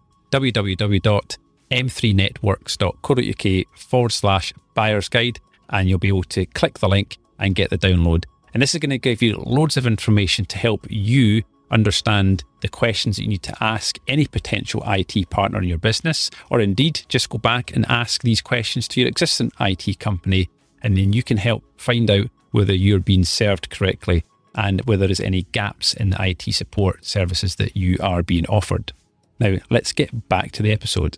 www.m3networks.co.uk 1.72 3.78
forward 3.78 4.12
slash 4.12 4.54
buyer's 4.74 5.10
guide 5.10 5.40
and 5.70 5.90
you'll 5.90 6.00
be 6.00 6.08
able 6.08 6.24
to 6.24 6.46
click 6.48 6.80
the 6.80 6.90
link 6.90 7.18
and 7.40 7.56
get 7.56 7.70
the 7.70 7.78
download. 7.78 8.26
And 8.54 8.62
this 8.62 8.76
is 8.76 8.80
going 8.80 8.92
to 8.92 8.98
give 8.98 9.22
you 9.22 9.38
loads 9.38 9.78
of 9.78 9.88
information 9.88 10.46
to 10.46 10.58
help 10.58 10.86
you 10.90 11.44
understand 11.72 12.44
the 12.62 12.68
questions 12.68 13.16
that 13.16 13.24
you 13.24 13.30
need 13.30 13.44
to 13.44 13.64
ask 13.64 13.98
any 14.08 14.28
potential 14.28 14.84
IT 14.86 15.30
partner 15.32 15.60
in 15.60 15.68
your 15.68 15.80
business, 15.80 16.30
or 16.52 16.60
indeed 16.60 17.02
just 17.08 17.30
go 17.30 17.40
back 17.40 17.76
and 17.76 17.86
ask 17.90 18.22
these 18.22 18.42
questions 18.42 18.88
to 18.88 19.02
your 19.02 19.10
existing 19.10 19.52
IT 19.60 20.00
company, 20.00 20.50
and 20.84 20.96
then 20.96 21.14
you 21.14 21.24
can 21.24 21.38
help 21.38 21.64
find 21.78 22.12
out 22.12 22.28
whether 22.52 22.74
you're 22.74 23.00
being 23.00 23.24
served 23.24 23.72
correctly 23.72 24.24
and 24.54 24.82
whether 24.82 25.08
there's 25.08 25.20
any 25.20 25.48
gaps 25.52 25.96
in 25.96 26.12
the 26.12 26.24
IT 26.24 26.54
support 26.54 27.04
services 27.04 27.56
that 27.56 27.76
you 27.76 27.98
are 28.00 28.22
being 28.22 28.46
offered. 28.46 28.94
Now, 29.40 29.58
let's 29.72 29.94
get 29.94 30.30
back 30.30 30.52
to 30.52 30.62
the 30.62 30.72
episode. 30.72 31.18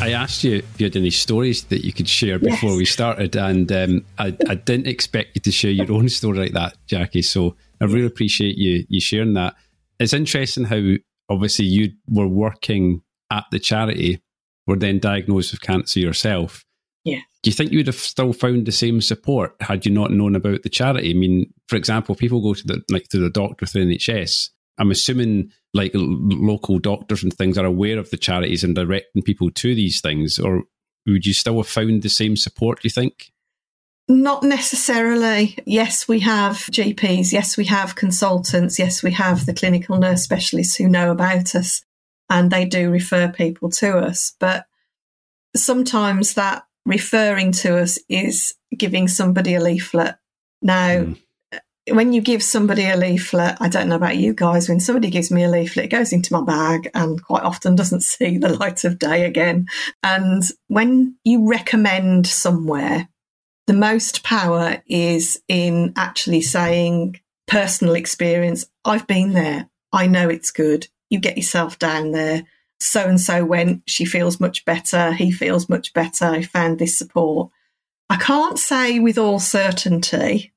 I 0.00 0.12
asked 0.12 0.44
you 0.44 0.56
if 0.56 0.80
you 0.80 0.84
had 0.84 0.96
any 0.96 1.10
stories 1.10 1.64
that 1.64 1.84
you 1.84 1.92
could 1.92 2.08
share 2.08 2.38
before 2.38 2.70
yes. 2.70 2.78
we 2.78 2.84
started, 2.84 3.34
and 3.34 3.70
um, 3.72 4.04
I, 4.18 4.36
I, 4.48 4.54
didn't 4.54 4.86
expect 4.86 5.30
you 5.34 5.40
to 5.40 5.50
share 5.50 5.70
your 5.70 5.90
own 5.92 6.08
story 6.10 6.38
like 6.38 6.52
that, 6.52 6.76
Jackie. 6.86 7.22
So 7.22 7.56
I 7.80 7.86
really 7.86 8.06
appreciate 8.06 8.56
you 8.56 8.84
you 8.88 9.00
sharing 9.00 9.34
that. 9.34 9.54
It's 9.98 10.12
interesting 10.12 10.64
how 10.64 10.82
obviously 11.28 11.64
you 11.64 11.92
were 12.08 12.28
working 12.28 13.02
at 13.32 13.44
the 13.50 13.58
charity, 13.58 14.22
were 14.66 14.76
then 14.76 14.98
diagnosed 14.98 15.52
with 15.52 15.62
cancer 15.62 15.98
yourself. 15.98 16.64
Yeah. 17.04 17.20
Do 17.42 17.50
you 17.50 17.54
think 17.54 17.70
you 17.72 17.78
would 17.78 17.86
have 17.86 17.96
still 17.96 18.32
found 18.32 18.66
the 18.66 18.72
same 18.72 19.00
support 19.00 19.54
had 19.60 19.86
you 19.86 19.92
not 19.92 20.10
known 20.10 20.36
about 20.36 20.62
the 20.62 20.68
charity? 20.68 21.10
I 21.10 21.14
mean, 21.14 21.52
for 21.68 21.76
example, 21.76 22.14
people 22.14 22.42
go 22.42 22.54
to 22.54 22.66
the 22.66 22.82
like 22.90 23.08
to 23.08 23.18
the 23.18 23.30
doctor 23.30 23.64
through 23.64 23.86
the 23.86 23.96
NHS. 23.96 24.50
I'm 24.78 24.90
assuming 24.90 25.50
like 25.72 25.92
local 25.94 26.78
doctors 26.78 27.22
and 27.22 27.32
things 27.32 27.58
are 27.58 27.64
aware 27.64 27.98
of 27.98 28.10
the 28.10 28.16
charities 28.16 28.64
and 28.64 28.74
directing 28.74 29.22
people 29.22 29.50
to 29.50 29.74
these 29.74 30.00
things, 30.00 30.38
or 30.38 30.64
would 31.06 31.26
you 31.26 31.34
still 31.34 31.56
have 31.56 31.68
found 31.68 32.02
the 32.02 32.08
same 32.08 32.36
support? 32.36 32.82
Do 32.82 32.86
you 32.86 32.90
think? 32.90 33.32
Not 34.08 34.42
necessarily. 34.42 35.58
Yes, 35.66 36.06
we 36.06 36.20
have 36.20 36.56
GPs. 36.56 37.32
Yes, 37.32 37.56
we 37.56 37.64
have 37.64 37.96
consultants. 37.96 38.78
Yes, 38.78 39.02
we 39.02 39.10
have 39.12 39.46
the 39.46 39.54
clinical 39.54 39.98
nurse 39.98 40.22
specialists 40.22 40.76
who 40.76 40.88
know 40.88 41.10
about 41.10 41.54
us 41.54 41.84
and 42.30 42.50
they 42.50 42.64
do 42.64 42.90
refer 42.90 43.28
people 43.28 43.70
to 43.70 43.98
us. 43.98 44.34
But 44.38 44.66
sometimes 45.56 46.34
that 46.34 46.64
referring 46.84 47.50
to 47.50 47.78
us 47.78 47.98
is 48.08 48.54
giving 48.76 49.08
somebody 49.08 49.54
a 49.54 49.60
leaflet. 49.60 50.16
Now, 50.62 50.88
mm 50.88 51.18
when 51.90 52.12
you 52.12 52.20
give 52.20 52.42
somebody 52.42 52.84
a 52.84 52.96
leaflet, 52.96 53.56
I 53.60 53.68
don't 53.68 53.88
know 53.88 53.96
about 53.96 54.16
you 54.16 54.34
guys, 54.34 54.68
when 54.68 54.80
somebody 54.80 55.08
gives 55.08 55.30
me 55.30 55.44
a 55.44 55.48
leaflet, 55.48 55.86
it 55.86 55.88
goes 55.88 56.12
into 56.12 56.32
my 56.32 56.42
bag 56.42 56.90
and 56.94 57.22
quite 57.22 57.44
often 57.44 57.76
doesn't 57.76 58.02
see 58.02 58.38
the 58.38 58.56
light 58.56 58.84
of 58.84 58.98
day 58.98 59.24
again. 59.24 59.66
And 60.02 60.42
when 60.68 61.16
you 61.24 61.48
recommend 61.48 62.26
somewhere, 62.26 63.08
the 63.66 63.72
most 63.72 64.22
power 64.22 64.82
is 64.86 65.40
in 65.48 65.92
actually 65.96 66.40
saying 66.40 67.20
personal 67.46 67.94
experience. 67.94 68.66
I've 68.84 69.06
been 69.06 69.32
there. 69.32 69.68
I 69.92 70.06
know 70.06 70.28
it's 70.28 70.50
good. 70.50 70.88
You 71.10 71.20
get 71.20 71.36
yourself 71.36 71.78
down 71.78 72.12
there. 72.12 72.44
So 72.78 73.06
and 73.06 73.20
so 73.20 73.44
went. 73.44 73.82
She 73.86 74.04
feels 74.04 74.38
much 74.40 74.64
better. 74.64 75.12
He 75.12 75.30
feels 75.30 75.68
much 75.68 75.94
better. 75.94 76.26
I 76.26 76.42
found 76.42 76.78
this 76.78 76.98
support. 76.98 77.50
I 78.08 78.16
can't 78.16 78.58
say 78.58 78.98
with 78.98 79.18
all 79.18 79.40
certainty 79.40 80.52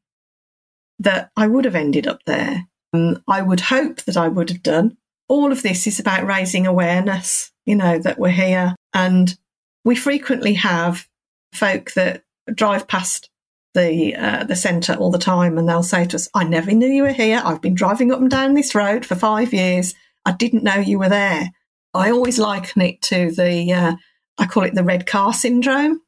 that 0.99 1.31
I 1.35 1.47
would 1.47 1.65
have 1.65 1.75
ended 1.75 2.07
up 2.07 2.23
there. 2.25 2.65
I 2.93 3.41
would 3.41 3.61
hope 3.61 4.01
that 4.03 4.17
I 4.17 4.27
would 4.27 4.49
have 4.49 4.63
done. 4.63 4.97
All 5.27 5.51
of 5.51 5.61
this 5.61 5.85
is 5.87 5.99
about 5.99 6.25
raising 6.25 6.65
awareness, 6.65 7.51
you 7.65 7.75
know, 7.75 7.99
that 7.99 8.17
we're 8.17 8.29
here. 8.29 8.75
And 8.93 9.37
we 9.85 9.95
frequently 9.95 10.55
have 10.55 11.07
folk 11.53 11.93
that 11.93 12.23
drive 12.53 12.87
past 12.87 13.29
the 13.75 14.15
uh, 14.15 14.43
the 14.45 14.55
centre 14.55 14.95
all 14.95 15.11
the 15.11 15.19
time 15.19 15.57
and 15.57 15.69
they'll 15.69 15.83
say 15.83 16.05
to 16.05 16.15
us, 16.15 16.27
I 16.33 16.43
never 16.43 16.71
knew 16.71 16.87
you 16.87 17.03
were 17.03 17.11
here. 17.11 17.41
I've 17.43 17.61
been 17.61 17.75
driving 17.75 18.11
up 18.11 18.19
and 18.19 18.29
down 18.29 18.55
this 18.55 18.73
road 18.73 19.05
for 19.05 19.15
five 19.15 19.53
years. 19.53 19.93
I 20.25 20.31
didn't 20.31 20.63
know 20.63 20.75
you 20.75 20.97
were 20.99 21.09
there. 21.09 21.51
I 21.93 22.11
always 22.11 22.39
liken 22.39 22.81
it 22.81 23.01
to 23.03 23.31
the, 23.31 23.71
uh, 23.73 23.95
I 24.37 24.45
call 24.47 24.63
it 24.63 24.75
the 24.75 24.83
red 24.83 25.05
car 25.05 25.33
syndrome. 25.33 26.01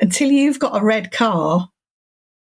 Until 0.00 0.30
you've 0.30 0.58
got 0.58 0.76
a 0.76 0.84
red 0.84 1.12
car, 1.12 1.70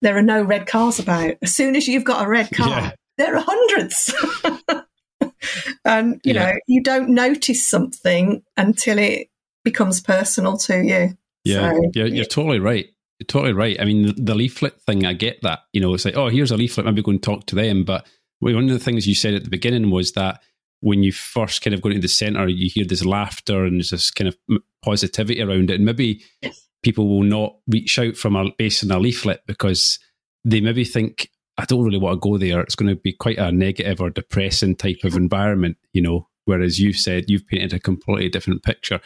there 0.02 0.16
are 0.16 0.22
no 0.22 0.42
red 0.42 0.66
cars 0.66 0.98
about. 0.98 1.34
As 1.42 1.54
soon 1.54 1.76
as 1.76 1.88
you've 1.88 2.04
got 2.04 2.24
a 2.24 2.28
red 2.28 2.50
car, 2.50 2.68
yeah. 2.68 2.92
there 3.16 3.36
are 3.36 3.44
hundreds. 3.46 4.14
and, 5.84 6.20
you 6.24 6.34
yeah. 6.34 6.50
know, 6.50 6.52
you 6.66 6.82
don't 6.82 7.10
notice 7.10 7.66
something 7.66 8.42
until 8.56 8.98
it 8.98 9.28
becomes 9.64 10.00
personal 10.00 10.56
to 10.58 10.82
you. 10.82 11.16
Yeah, 11.44 11.72
so, 11.72 11.90
you're, 11.94 12.06
you're 12.06 12.24
totally 12.24 12.60
right. 12.60 12.86
You're 13.18 13.26
totally 13.26 13.52
right. 13.52 13.80
I 13.80 13.84
mean, 13.84 14.06
the, 14.06 14.12
the, 14.12 14.34
leaflet 14.34 14.80
thing, 14.82 15.04
I 15.04 15.12
get 15.12 15.42
that. 15.42 15.60
You 15.72 15.80
know, 15.80 15.94
it's 15.94 16.04
like, 16.04 16.16
oh, 16.16 16.28
here's 16.28 16.52
a 16.52 16.56
leaflet, 16.56 16.86
maybe 16.86 17.02
go 17.02 17.10
and 17.10 17.22
talk 17.22 17.46
to 17.46 17.54
them. 17.54 17.84
But 17.84 18.06
one 18.40 18.64
of 18.64 18.70
the 18.70 18.78
things 18.78 19.08
you 19.08 19.14
said 19.14 19.34
at 19.34 19.44
the 19.44 19.50
beginning 19.50 19.90
was 19.90 20.12
that 20.12 20.40
when 20.80 21.02
you 21.02 21.10
first 21.10 21.62
kind 21.62 21.74
of 21.74 21.82
go 21.82 21.88
into 21.88 22.02
the 22.02 22.08
centre, 22.08 22.46
you 22.46 22.70
hear 22.72 22.84
this 22.84 23.04
laughter 23.04 23.64
and 23.64 23.76
there's 23.76 23.90
this 23.90 24.12
kind 24.12 24.28
of 24.28 24.36
positivity 24.82 25.42
around 25.42 25.70
it. 25.70 25.74
And 25.74 25.84
maybe 25.84 26.22
yes 26.40 26.67
people 26.82 27.08
will 27.08 27.24
not 27.24 27.56
reach 27.66 27.98
out 27.98 28.16
from 28.16 28.36
a 28.36 28.50
based 28.56 28.84
on 28.84 28.90
a 28.90 28.98
leaflet 28.98 29.42
because 29.46 29.98
they 30.44 30.60
maybe 30.60 30.84
think 30.84 31.30
I 31.56 31.64
don't 31.64 31.84
really 31.84 31.98
want 31.98 32.22
to 32.22 32.28
go 32.28 32.38
there. 32.38 32.60
It's 32.60 32.76
going 32.76 32.88
to 32.88 33.00
be 33.00 33.12
quite 33.12 33.38
a 33.38 33.50
negative 33.50 34.00
or 34.00 34.10
depressing 34.10 34.76
type 34.76 35.00
of 35.04 35.16
environment, 35.16 35.76
you 35.92 36.00
know. 36.00 36.28
Whereas 36.44 36.78
you've 36.78 36.96
said 36.96 37.28
you've 37.28 37.46
painted 37.46 37.74
a 37.74 37.80
completely 37.80 38.28
different 38.30 38.62
picture. 38.62 39.00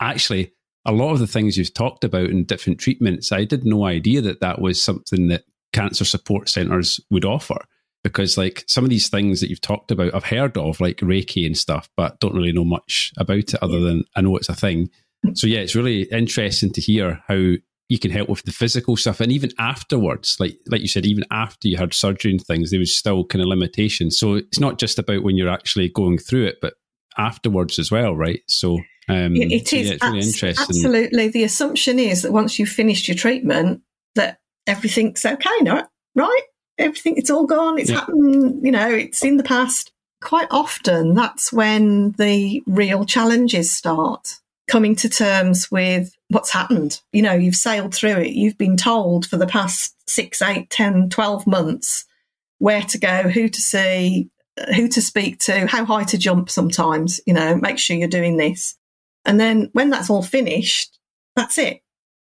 Actually, 0.00 0.52
a 0.84 0.92
lot 0.92 1.12
of 1.12 1.18
the 1.18 1.26
things 1.26 1.56
you've 1.56 1.74
talked 1.74 2.02
about 2.02 2.30
in 2.30 2.44
different 2.44 2.80
treatments, 2.80 3.30
I 3.30 3.44
did 3.44 3.64
no 3.64 3.84
idea 3.84 4.22
that 4.22 4.40
that 4.40 4.60
was 4.60 4.82
something 4.82 5.28
that 5.28 5.44
cancer 5.72 6.04
support 6.04 6.48
centres 6.48 6.98
would 7.10 7.24
offer. 7.26 7.58
Because, 8.02 8.38
like, 8.38 8.64
some 8.66 8.84
of 8.84 8.90
these 8.90 9.08
things 9.08 9.40
that 9.40 9.50
you've 9.50 9.60
talked 9.60 9.90
about, 9.90 10.14
I've 10.14 10.24
heard 10.24 10.56
of, 10.56 10.80
like 10.80 10.98
Reiki 10.98 11.44
and 11.44 11.58
stuff, 11.58 11.90
but 11.96 12.18
don't 12.20 12.34
really 12.34 12.52
know 12.52 12.64
much 12.64 13.12
about 13.18 13.38
it 13.38 13.62
other 13.62 13.80
than 13.80 14.04
I 14.16 14.22
know 14.22 14.36
it's 14.36 14.48
a 14.48 14.54
thing. 14.54 14.88
So 15.34 15.46
yeah, 15.46 15.60
it's 15.60 15.74
really 15.74 16.02
interesting 16.04 16.72
to 16.72 16.80
hear 16.80 17.22
how 17.26 17.54
you 17.88 17.98
can 17.98 18.10
help 18.10 18.28
with 18.28 18.42
the 18.42 18.52
physical 18.52 18.96
stuff, 18.96 19.20
and 19.20 19.32
even 19.32 19.50
afterwards, 19.58 20.36
like 20.38 20.58
like 20.66 20.82
you 20.82 20.88
said, 20.88 21.06
even 21.06 21.24
after 21.30 21.68
you 21.68 21.76
had 21.76 21.94
surgery 21.94 22.30
and 22.30 22.40
things, 22.40 22.70
there 22.70 22.80
was 22.80 22.96
still 22.96 23.24
kind 23.24 23.42
of 23.42 23.48
limitations. 23.48 24.18
So 24.18 24.34
it's 24.34 24.60
not 24.60 24.78
just 24.78 24.98
about 24.98 25.22
when 25.22 25.36
you're 25.36 25.48
actually 25.48 25.88
going 25.88 26.18
through 26.18 26.46
it, 26.46 26.56
but 26.60 26.74
afterwards 27.16 27.78
as 27.78 27.90
well, 27.90 28.14
right? 28.14 28.42
So 28.46 28.74
um, 29.08 29.34
it, 29.36 29.72
is 29.72 29.88
yeah, 29.88 29.94
it's 29.94 30.04
really 30.04 30.18
interesting. 30.18 30.66
Absolutely, 30.68 31.28
the 31.28 31.44
assumption 31.44 31.98
is 31.98 32.22
that 32.22 32.32
once 32.32 32.58
you've 32.58 32.68
finished 32.68 33.08
your 33.08 33.16
treatment, 33.16 33.80
that 34.14 34.38
everything's 34.66 35.24
okay, 35.24 35.60
no, 35.62 35.86
right? 36.14 36.42
Everything, 36.76 37.16
it's 37.16 37.30
all 37.30 37.46
gone. 37.46 37.78
It's 37.78 37.90
yeah. 37.90 38.00
happened. 38.00 38.64
You 38.64 38.70
know, 38.70 38.90
it's 38.90 39.24
in 39.24 39.36
the 39.36 39.44
past. 39.44 39.92
Quite 40.20 40.48
often, 40.50 41.14
that's 41.14 41.52
when 41.52 42.10
the 42.18 42.60
real 42.66 43.04
challenges 43.04 43.70
start 43.70 44.40
coming 44.68 44.94
to 44.96 45.08
terms 45.08 45.70
with 45.70 46.14
what's 46.28 46.52
happened. 46.52 47.00
You 47.12 47.22
know, 47.22 47.32
you've 47.32 47.56
sailed 47.56 47.94
through 47.94 48.18
it. 48.18 48.32
You've 48.32 48.58
been 48.58 48.76
told 48.76 49.26
for 49.26 49.36
the 49.36 49.46
past 49.46 49.96
six, 50.08 50.40
eight, 50.42 50.70
ten, 50.70 51.08
twelve 51.08 51.46
months 51.46 52.04
where 52.58 52.82
to 52.82 52.98
go, 52.98 53.22
who 53.28 53.48
to 53.48 53.60
see, 53.60 54.30
uh, 54.60 54.72
who 54.74 54.88
to 54.88 55.00
speak 55.00 55.38
to, 55.40 55.66
how 55.66 55.84
high 55.84 56.04
to 56.04 56.18
jump 56.18 56.50
sometimes, 56.50 57.20
you 57.26 57.32
know, 57.32 57.56
make 57.56 57.78
sure 57.78 57.96
you're 57.96 58.08
doing 58.08 58.36
this. 58.36 58.76
And 59.24 59.40
then 59.40 59.70
when 59.72 59.90
that's 59.90 60.10
all 60.10 60.22
finished, 60.22 60.98
that's 61.34 61.58
it. 61.58 61.82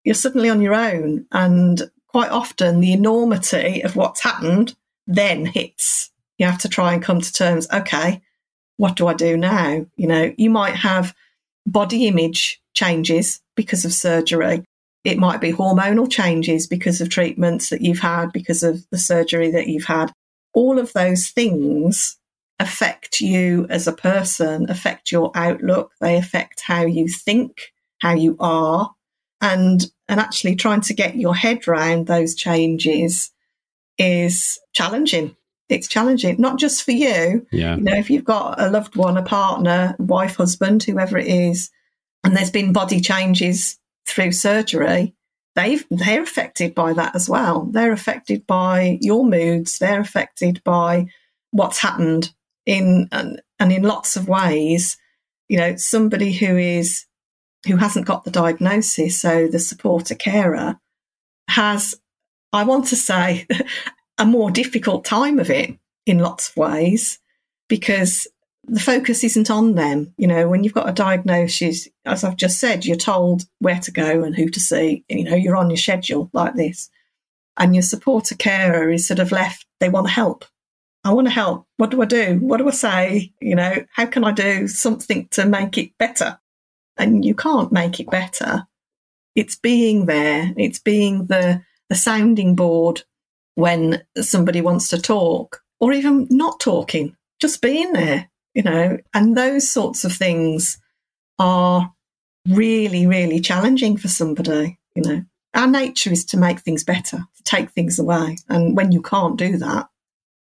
You're 0.04 0.14
suddenly 0.14 0.50
on 0.50 0.60
your 0.60 0.75
own. 0.75 1.26
And 1.32 1.90
quite 2.08 2.30
often 2.30 2.80
the 2.80 2.92
enormity 2.92 3.82
of 3.82 3.96
what's 3.96 4.22
happened 4.22 4.75
then 5.06 5.46
hits. 5.46 6.10
You 6.38 6.46
have 6.46 6.58
to 6.58 6.68
try 6.68 6.92
and 6.92 7.02
come 7.02 7.20
to 7.20 7.32
terms, 7.32 7.66
okay, 7.72 8.22
what 8.76 8.96
do 8.96 9.06
I 9.06 9.14
do 9.14 9.37
now? 9.37 9.87
You 9.96 10.06
know, 10.06 10.32
you 10.37 10.50
might 10.50 10.75
have 10.75 11.14
body 11.67 12.07
image 12.07 12.61
changes 12.75 13.40
because 13.57 13.85
of 13.85 13.93
surgery. 13.93 14.64
It 15.05 15.19
might 15.19 15.40
be 15.40 15.52
hormonal 15.52 16.11
changes 16.11 16.67
because 16.67 17.00
of 17.00 17.09
treatments 17.09 17.71
that 17.71 17.81
you've 17.81 18.00
had, 18.00 18.33
because 18.33 18.62
of 18.62 18.85
the 18.90 18.99
surgery 18.99 19.50
that 19.50 19.67
you've 19.67 19.85
had. 19.85 20.12
All 20.52 20.79
of 20.79 20.93
those 20.93 21.29
things 21.29 22.19
affect 22.59 23.21
you 23.21 23.67
as 23.71 23.87
a 23.87 23.93
person, 23.93 24.69
affect 24.69 25.11
your 25.11 25.31
outlook, 25.35 25.93
they 26.00 26.17
affect 26.17 26.61
how 26.61 26.85
you 26.85 27.09
think, 27.09 27.73
how 28.00 28.12
you 28.12 28.37
are, 28.38 28.95
and 29.40 29.87
and 30.09 30.21
actually 30.21 30.57
trying 30.57 30.83
to 30.83 30.95
get 30.95 31.17
your 31.17 31.35
head 31.35 31.67
around 31.67 32.07
those 32.07 32.35
changes 32.35 33.31
is 33.97 34.59
challenging. 34.73 35.37
It's 35.70 35.88
challenging, 35.88 36.36
not 36.38 36.58
just 36.58 36.82
for 36.82 36.90
you. 36.90 37.46
Yeah. 37.52 37.76
You 37.76 37.82
know, 37.82 37.96
if 37.96 38.10
you've 38.10 38.24
got 38.24 38.60
a 38.60 38.68
loved 38.68 38.96
one, 38.96 39.16
a 39.16 39.22
partner, 39.22 39.94
wife, 39.98 40.36
husband, 40.36 40.82
whoever 40.82 41.16
it 41.16 41.28
is, 41.28 41.70
and 42.24 42.36
there's 42.36 42.50
been 42.50 42.72
body 42.72 43.00
changes 43.00 43.78
through 44.06 44.32
surgery, 44.32 45.14
they've 45.54 45.84
they're 45.90 46.22
affected 46.22 46.74
by 46.74 46.92
that 46.94 47.14
as 47.14 47.28
well. 47.28 47.68
They're 47.70 47.92
affected 47.92 48.46
by 48.46 48.98
your 49.00 49.24
moods. 49.24 49.78
They're 49.78 50.00
affected 50.00 50.60
by 50.64 51.06
what's 51.52 51.78
happened 51.78 52.34
in 52.66 53.08
and, 53.12 53.40
and 53.58 53.72
in 53.72 53.82
lots 53.82 54.16
of 54.16 54.28
ways. 54.28 54.98
You 55.48 55.58
know, 55.58 55.76
somebody 55.76 56.32
who 56.32 56.56
is 56.56 57.06
who 57.66 57.76
hasn't 57.76 58.06
got 58.06 58.24
the 58.24 58.30
diagnosis, 58.30 59.20
so 59.20 59.46
the 59.46 59.58
supporter 59.58 60.14
carer 60.14 60.80
has, 61.48 61.94
I 62.52 62.64
want 62.64 62.86
to 62.86 62.96
say, 62.96 63.46
a 64.20 64.26
more 64.26 64.50
difficult 64.50 65.04
time 65.04 65.38
of 65.38 65.50
it 65.50 65.76
in 66.04 66.18
lots 66.18 66.50
of 66.50 66.56
ways 66.56 67.18
because 67.68 68.28
the 68.64 68.78
focus 68.78 69.24
isn't 69.24 69.50
on 69.50 69.74
them. 69.74 70.12
You 70.18 70.26
know, 70.26 70.46
when 70.46 70.62
you've 70.62 70.74
got 70.74 70.88
a 70.88 70.92
diagnosis, 70.92 71.88
as 72.04 72.22
I've 72.22 72.36
just 72.36 72.58
said, 72.58 72.84
you're 72.84 72.96
told 72.96 73.46
where 73.60 73.80
to 73.80 73.90
go 73.90 74.22
and 74.22 74.36
who 74.36 74.50
to 74.50 74.60
see. 74.60 75.04
You 75.08 75.24
know, 75.24 75.34
you're 75.34 75.56
on 75.56 75.70
your 75.70 75.78
schedule 75.78 76.28
like 76.34 76.54
this. 76.54 76.90
And 77.56 77.74
your 77.74 77.82
supporter 77.82 78.34
carer 78.36 78.90
is 78.90 79.08
sort 79.08 79.20
of 79.20 79.32
left, 79.32 79.66
they 79.80 79.88
want 79.88 80.06
to 80.06 80.12
help. 80.12 80.44
I 81.02 81.12
want 81.14 81.26
to 81.26 81.32
help. 81.32 81.66
What 81.78 81.90
do 81.90 82.02
I 82.02 82.04
do? 82.04 82.38
What 82.40 82.58
do 82.58 82.68
I 82.68 82.72
say? 82.72 83.32
You 83.40 83.54
know, 83.54 83.84
how 83.90 84.04
can 84.04 84.22
I 84.22 84.32
do 84.32 84.68
something 84.68 85.28
to 85.28 85.46
make 85.46 85.78
it 85.78 85.96
better? 85.98 86.38
And 86.98 87.24
you 87.24 87.34
can't 87.34 87.72
make 87.72 88.00
it 88.00 88.10
better. 88.10 88.66
It's 89.34 89.56
being 89.56 90.04
there. 90.04 90.52
It's 90.58 90.78
being 90.78 91.26
the, 91.26 91.62
the 91.88 91.94
sounding 91.94 92.54
board 92.54 93.04
when 93.61 94.02
somebody 94.21 94.61
wants 94.61 94.88
to 94.88 95.00
talk 95.00 95.62
or 95.79 95.93
even 95.93 96.26
not 96.31 96.61
talking, 96.61 97.17
just 97.40 97.62
being 97.62 97.93
there 97.93 98.31
you 98.55 98.62
know, 98.62 98.99
and 99.14 99.37
those 99.37 99.69
sorts 99.69 100.05
of 100.05 100.12
things 100.12 100.79
are 101.38 101.93
really, 102.49 103.07
really 103.07 103.40
challenging 103.40 103.97
for 103.97 104.09
somebody, 104.09 104.79
you 104.95 105.02
know. 105.02 105.25
Our 105.55 105.67
nature 105.67 106.12
is 106.12 106.25
to 106.26 106.37
make 106.37 106.61
things 106.61 106.85
better, 106.85 107.19
to 107.19 107.43
take 107.45 107.71
things 107.71 107.99
away. 107.99 108.38
And 108.49 108.76
when 108.76 108.93
you 108.93 109.02
can't 109.02 109.37
do 109.37 109.57
that, 109.59 109.88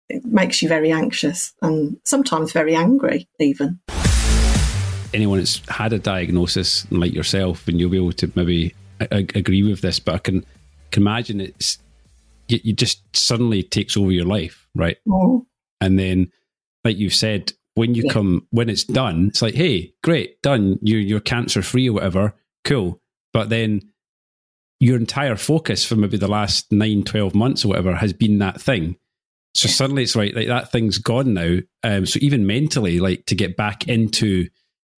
it 0.10 0.26
makes 0.26 0.62
you 0.62 0.68
very 0.68 0.92
anxious 0.92 1.54
and 1.62 1.98
sometimes 2.04 2.52
very 2.52 2.76
angry, 2.76 3.28
even. 3.40 3.80
Anyone 5.14 5.40
that's 5.40 5.62
had 5.70 5.94
a 5.94 6.00
diagnosis 6.00 6.90
like 6.92 7.14
yourself, 7.14 7.68
and 7.68 7.80
you'll 7.80 7.90
be 7.90 7.98
able 7.98 8.14
to 8.14 8.32
maybe 8.36 8.76
agree 9.10 9.64
with 9.64 9.82
this, 9.82 10.00
but 10.00 10.16
I 10.16 10.18
can, 10.20 10.46
can 10.92 11.04
imagine 11.04 11.42
it's 11.42 11.80
you, 12.64 12.74
just 12.74 13.16
suddenly 13.16 13.64
takes 13.64 13.96
over 13.96 14.12
your 14.12 14.26
life, 14.26 14.68
right? 14.76 14.98
Mm. 15.08 15.46
And 15.80 15.98
then, 15.98 16.32
like 16.84 16.98
you've 16.98 17.14
said, 17.14 17.54
when 17.76 17.96
you 17.96 18.04
yeah. 18.06 18.14
come 18.14 18.48
when 18.52 18.70
it's 18.70 18.84
done 18.84 19.28
it's 19.28 19.42
like 19.42 19.54
hey 19.54 19.94
great 20.04 20.42
done 20.42 20.78
you're, 20.82 21.00
you're 21.00 21.20
cancer 21.20 21.62
free 21.62 21.90
or 21.90 21.94
whatever 21.94 22.34
cool 22.64 23.02
but 23.34 23.50
then 23.50 23.82
your 24.80 24.98
entire 24.98 25.36
focus 25.36 25.86
for 25.86 25.96
maybe 25.96 26.18
the 26.18 26.28
last 26.28 26.72
9 26.72 27.04
12 27.04 27.36
months 27.36 27.64
or 27.64 27.70
whatever 27.70 27.96
has 27.96 28.14
been 28.14 28.40
that 28.40 28.60
thing 28.60 28.96
so 29.54 29.68
yeah. 29.68 29.74
suddenly 29.74 30.04
it's 30.04 30.16
like, 30.16 30.34
like 30.34 30.48
that 30.48 30.72
thing's 30.72 30.98
gone 30.98 31.34
now 31.34 31.58
um, 31.84 32.06
so 32.06 32.20
even 32.22 32.46
mentally 32.48 33.00
like 33.00 33.26
to 33.26 33.36
get 33.36 33.56
back 33.56 33.88
into 33.88 34.48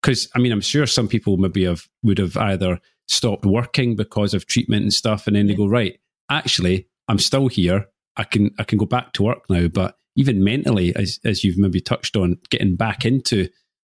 because 0.02 0.28
i 0.34 0.38
mean 0.38 0.52
i'm 0.52 0.60
sure 0.60 0.86
some 0.86 1.08
people 1.08 1.36
maybe 1.36 1.64
have 1.64 1.88
would 2.02 2.18
have 2.18 2.36
either 2.36 2.80
stopped 3.06 3.44
working 3.44 3.94
because 3.94 4.34
of 4.34 4.46
treatment 4.46 4.82
and 4.82 4.92
stuff 4.92 5.26
and 5.26 5.36
then 5.36 5.46
they 5.46 5.54
go 5.54 5.66
right 5.66 5.98
actually 6.30 6.88
i'm 7.08 7.18
still 7.18 7.48
here 7.48 7.86
i 8.16 8.24
can 8.24 8.50
i 8.58 8.64
can 8.64 8.78
go 8.78 8.86
back 8.86 9.12
to 9.12 9.22
work 9.22 9.42
now 9.48 9.68
but 9.68 9.96
even 10.16 10.44
mentally, 10.44 10.94
as 10.94 11.18
as 11.24 11.44
you've 11.44 11.58
maybe 11.58 11.80
touched 11.80 12.16
on, 12.16 12.38
getting 12.50 12.76
back 12.76 13.04
into 13.04 13.48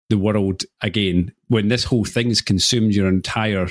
the 0.10 0.18
world 0.18 0.64
again 0.82 1.32
when 1.48 1.68
this 1.68 1.84
whole 1.84 2.04
thing's 2.04 2.42
consumed 2.42 2.94
your 2.94 3.08
entire 3.08 3.70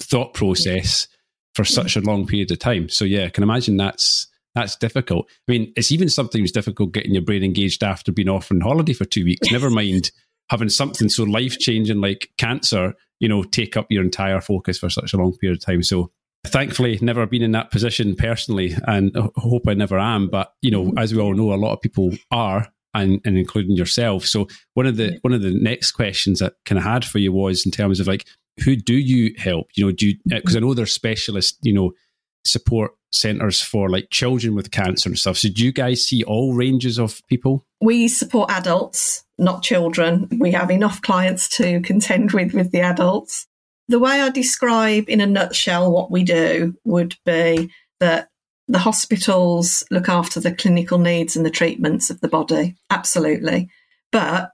thought 0.00 0.34
process 0.34 1.08
for 1.54 1.64
such 1.64 1.96
a 1.96 2.00
long 2.00 2.26
period 2.26 2.50
of 2.50 2.58
time. 2.58 2.88
So 2.88 3.04
yeah, 3.04 3.24
I 3.24 3.30
can 3.30 3.42
imagine 3.42 3.76
that's 3.76 4.26
that's 4.54 4.76
difficult. 4.76 5.26
I 5.48 5.52
mean, 5.52 5.72
it's 5.76 5.92
even 5.92 6.08
sometimes 6.08 6.52
difficult 6.52 6.92
getting 6.92 7.14
your 7.14 7.22
brain 7.22 7.44
engaged 7.44 7.84
after 7.84 8.12
being 8.12 8.28
off 8.28 8.50
on 8.50 8.60
holiday 8.60 8.92
for 8.92 9.04
two 9.04 9.24
weeks. 9.24 9.50
Never 9.50 9.70
mind 9.70 10.10
having 10.48 10.68
something 10.68 11.08
so 11.08 11.24
life 11.24 11.58
changing 11.58 12.00
like 12.00 12.30
cancer, 12.38 12.94
you 13.20 13.28
know, 13.28 13.44
take 13.44 13.76
up 13.76 13.86
your 13.90 14.02
entire 14.02 14.40
focus 14.40 14.78
for 14.78 14.90
such 14.90 15.12
a 15.12 15.16
long 15.16 15.36
period 15.36 15.58
of 15.58 15.64
time. 15.64 15.82
So 15.82 16.10
thankfully 16.46 16.98
never 17.02 17.26
been 17.26 17.42
in 17.42 17.52
that 17.52 17.70
position 17.70 18.16
personally 18.16 18.74
and 18.86 19.14
hope 19.36 19.68
I 19.68 19.74
never 19.74 19.98
am. 19.98 20.28
But, 20.28 20.52
you 20.62 20.70
know, 20.70 20.92
as 20.96 21.14
we 21.14 21.20
all 21.20 21.34
know, 21.34 21.52
a 21.52 21.56
lot 21.56 21.72
of 21.72 21.80
people 21.80 22.12
are 22.30 22.68
and, 22.94 23.20
and 23.24 23.38
including 23.38 23.76
yourself. 23.76 24.24
So 24.24 24.48
one 24.74 24.86
of 24.86 24.96
the 24.96 25.18
one 25.22 25.32
of 25.32 25.42
the 25.42 25.52
next 25.52 25.92
questions 25.92 26.40
that 26.40 26.54
kind 26.64 26.78
of 26.78 26.84
had 26.84 27.04
for 27.04 27.18
you 27.18 27.32
was 27.32 27.64
in 27.64 27.72
terms 27.72 28.00
of 28.00 28.06
like 28.06 28.26
who 28.64 28.76
do 28.76 28.94
you 28.94 29.34
help? 29.38 29.68
You 29.74 29.86
know, 29.86 29.92
do 29.92 30.08
you 30.08 30.14
mm-hmm. 30.14 30.36
because 30.36 30.56
I 30.56 30.60
know 30.60 30.74
there's 30.74 30.92
specialist, 30.92 31.58
you 31.62 31.72
know, 31.72 31.92
support 32.44 32.92
centers 33.12 33.60
for 33.60 33.88
like 33.88 34.08
children 34.10 34.54
with 34.54 34.70
cancer 34.70 35.08
and 35.08 35.18
stuff. 35.18 35.36
So 35.36 35.48
do 35.48 35.64
you 35.64 35.72
guys 35.72 36.04
see 36.04 36.22
all 36.24 36.54
ranges 36.54 36.98
of 36.98 37.22
people? 37.26 37.66
We 37.80 38.08
support 38.08 38.50
adults, 38.50 39.24
not 39.38 39.62
children. 39.62 40.28
We 40.38 40.52
have 40.52 40.70
enough 40.70 41.02
clients 41.02 41.48
to 41.56 41.80
contend 41.80 42.32
with 42.32 42.54
with 42.54 42.70
the 42.70 42.80
adults. 42.80 43.46
The 43.90 43.98
way 43.98 44.20
I 44.20 44.30
describe 44.30 45.08
in 45.08 45.20
a 45.20 45.26
nutshell 45.26 45.90
what 45.90 46.12
we 46.12 46.22
do 46.22 46.76
would 46.84 47.16
be 47.26 47.72
that 47.98 48.28
the 48.68 48.78
hospitals 48.78 49.82
look 49.90 50.08
after 50.08 50.38
the 50.38 50.54
clinical 50.54 50.96
needs 50.96 51.34
and 51.34 51.44
the 51.44 51.50
treatments 51.50 52.08
of 52.08 52.20
the 52.20 52.28
body, 52.28 52.76
absolutely. 52.88 53.68
But 54.12 54.52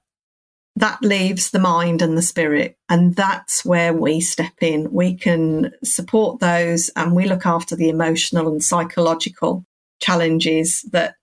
that 0.76 1.02
leaves 1.02 1.50
the 1.50 1.58
mind 1.58 2.00
and 2.00 2.16
the 2.16 2.22
spirit. 2.22 2.78
And 2.88 3.14
that's 3.14 3.62
where 3.62 3.92
we 3.92 4.22
step 4.22 4.54
in. 4.62 4.90
We 4.90 5.14
can 5.14 5.70
support 5.84 6.40
those 6.40 6.88
and 6.96 7.12
we 7.12 7.26
look 7.26 7.44
after 7.44 7.76
the 7.76 7.90
emotional 7.90 8.48
and 8.48 8.64
psychological 8.64 9.66
challenges 10.00 10.80
that 10.92 11.16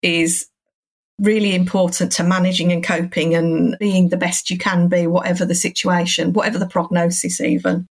is 0.00 0.46
really 1.22 1.54
important 1.54 2.10
to 2.12 2.24
managing 2.24 2.72
and 2.72 2.82
coping 2.82 3.34
and 3.34 3.76
being 3.78 4.08
the 4.08 4.16
best 4.16 4.50
you 4.50 4.58
can 4.58 4.88
be, 4.88 5.06
whatever 5.06 5.44
the 5.44 5.54
situation, 5.54 6.32
whatever 6.32 6.58
the 6.58 6.66
prognosis, 6.66 7.40
even. 7.40 7.86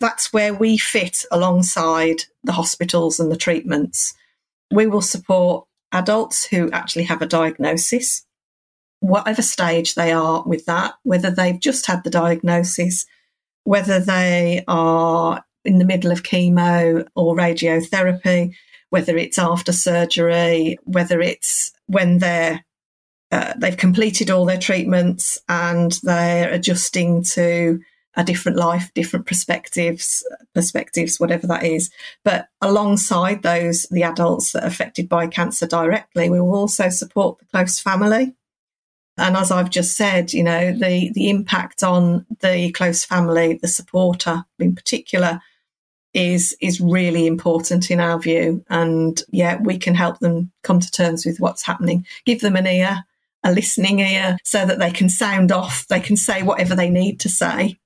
That's 0.00 0.32
where 0.32 0.52
we 0.52 0.76
fit 0.76 1.24
alongside 1.30 2.24
the 2.42 2.52
hospitals 2.52 3.20
and 3.20 3.30
the 3.30 3.36
treatments. 3.36 4.14
We 4.72 4.88
will 4.88 5.00
support 5.00 5.64
adults 5.92 6.44
who 6.44 6.72
actually 6.72 7.04
have 7.04 7.22
a 7.22 7.26
diagnosis, 7.26 8.24
whatever 8.98 9.42
stage 9.42 9.94
they 9.94 10.10
are 10.10 10.42
with 10.44 10.66
that, 10.66 10.94
whether 11.04 11.30
they've 11.30 11.60
just 11.60 11.86
had 11.86 12.02
the 12.02 12.10
diagnosis, 12.10 13.06
whether 13.62 14.00
they 14.00 14.64
are 14.66 15.44
in 15.64 15.78
the 15.78 15.84
middle 15.84 16.10
of 16.10 16.24
chemo 16.24 17.06
or 17.14 17.36
radiotherapy, 17.36 18.54
whether 18.90 19.16
it's 19.16 19.38
after 19.38 19.70
surgery, 19.70 20.78
whether 20.82 21.20
it's 21.20 21.70
when 21.86 22.18
they're 22.18 22.64
uh, 23.32 23.54
they've 23.56 23.76
completed 23.78 24.30
all 24.30 24.44
their 24.44 24.58
treatments 24.58 25.38
and 25.48 25.98
they're 26.02 26.52
adjusting 26.52 27.22
to 27.22 27.80
a 28.14 28.22
different 28.22 28.58
life, 28.58 28.92
different 28.94 29.24
perspectives, 29.24 30.22
perspectives, 30.54 31.18
whatever 31.18 31.46
that 31.46 31.64
is. 31.64 31.90
But 32.24 32.48
alongside 32.60 33.42
those, 33.42 33.86
the 33.90 34.02
adults 34.02 34.52
that 34.52 34.64
are 34.64 34.66
affected 34.66 35.08
by 35.08 35.28
cancer 35.28 35.66
directly, 35.66 36.28
we 36.28 36.42
will 36.42 36.54
also 36.54 36.90
support 36.90 37.38
the 37.38 37.46
close 37.46 37.80
family. 37.80 38.34
And 39.16 39.34
as 39.34 39.50
I've 39.50 39.70
just 39.70 39.96
said, 39.96 40.34
you 40.34 40.42
know, 40.42 40.72
the, 40.72 41.10
the 41.14 41.30
impact 41.30 41.82
on 41.82 42.26
the 42.40 42.70
close 42.72 43.02
family, 43.02 43.58
the 43.62 43.68
supporter 43.68 44.44
in 44.58 44.74
particular, 44.74 45.40
is 46.12 46.54
is 46.60 46.78
really 46.78 47.26
important 47.26 47.90
in 47.90 47.98
our 47.98 48.18
view. 48.18 48.62
And 48.68 49.22
yeah, 49.30 49.58
we 49.62 49.78
can 49.78 49.94
help 49.94 50.18
them 50.18 50.52
come 50.62 50.80
to 50.80 50.90
terms 50.90 51.24
with 51.24 51.40
what's 51.40 51.62
happening, 51.62 52.04
give 52.26 52.40
them 52.40 52.56
an 52.56 52.66
ear, 52.66 53.04
a 53.44 53.52
listening 53.52 53.98
ear, 54.00 54.36
so 54.44 54.64
that 54.64 54.78
they 54.78 54.90
can 54.90 55.08
sound 55.08 55.52
off, 55.52 55.86
they 55.88 56.00
can 56.00 56.16
say 56.16 56.42
whatever 56.42 56.74
they 56.74 56.90
need 56.90 57.20
to 57.20 57.28
say 57.28 57.76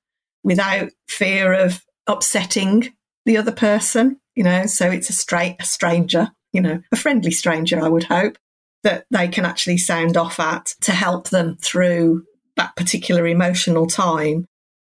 without 0.44 0.90
fear 1.08 1.52
of 1.52 1.84
upsetting 2.06 2.92
the 3.24 3.36
other 3.36 3.52
person. 3.52 4.20
You 4.34 4.44
know, 4.44 4.66
so 4.66 4.90
it's 4.90 5.08
a 5.08 5.14
straight 5.14 5.56
a 5.58 5.64
stranger, 5.64 6.30
you 6.52 6.60
know, 6.60 6.82
a 6.92 6.96
friendly 6.96 7.30
stranger, 7.30 7.82
I 7.82 7.88
would 7.88 8.04
hope, 8.04 8.36
that 8.82 9.06
they 9.10 9.28
can 9.28 9.46
actually 9.46 9.78
sound 9.78 10.16
off 10.16 10.38
at 10.38 10.74
to 10.82 10.92
help 10.92 11.30
them 11.30 11.56
through 11.62 12.24
that 12.56 12.76
particular 12.76 13.26
emotional 13.26 13.86
time. 13.86 14.44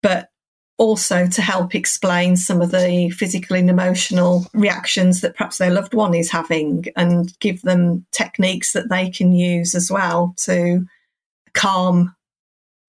But 0.01 0.29
also 0.83 1.29
to 1.29 1.41
help 1.41 1.77
explain 1.77 2.37
some 2.37 2.61
of 2.61 2.73
the 2.73 3.09
physical 3.11 3.55
and 3.55 3.71
emotional 3.71 4.45
reactions 4.53 5.21
that 5.21 5.37
perhaps 5.37 5.59
their 5.59 5.71
loved 5.71 5.95
one 5.95 6.13
is 6.13 6.29
having 6.29 6.85
and 6.97 7.39
give 7.39 7.63
them 7.63 8.05
techniques 8.11 8.73
that 8.73 8.89
they 8.89 9.09
can 9.09 9.31
use 9.31 9.77
as 9.77 9.93
well 9.93 10.35
to 10.37 10.85
calm 11.55 12.13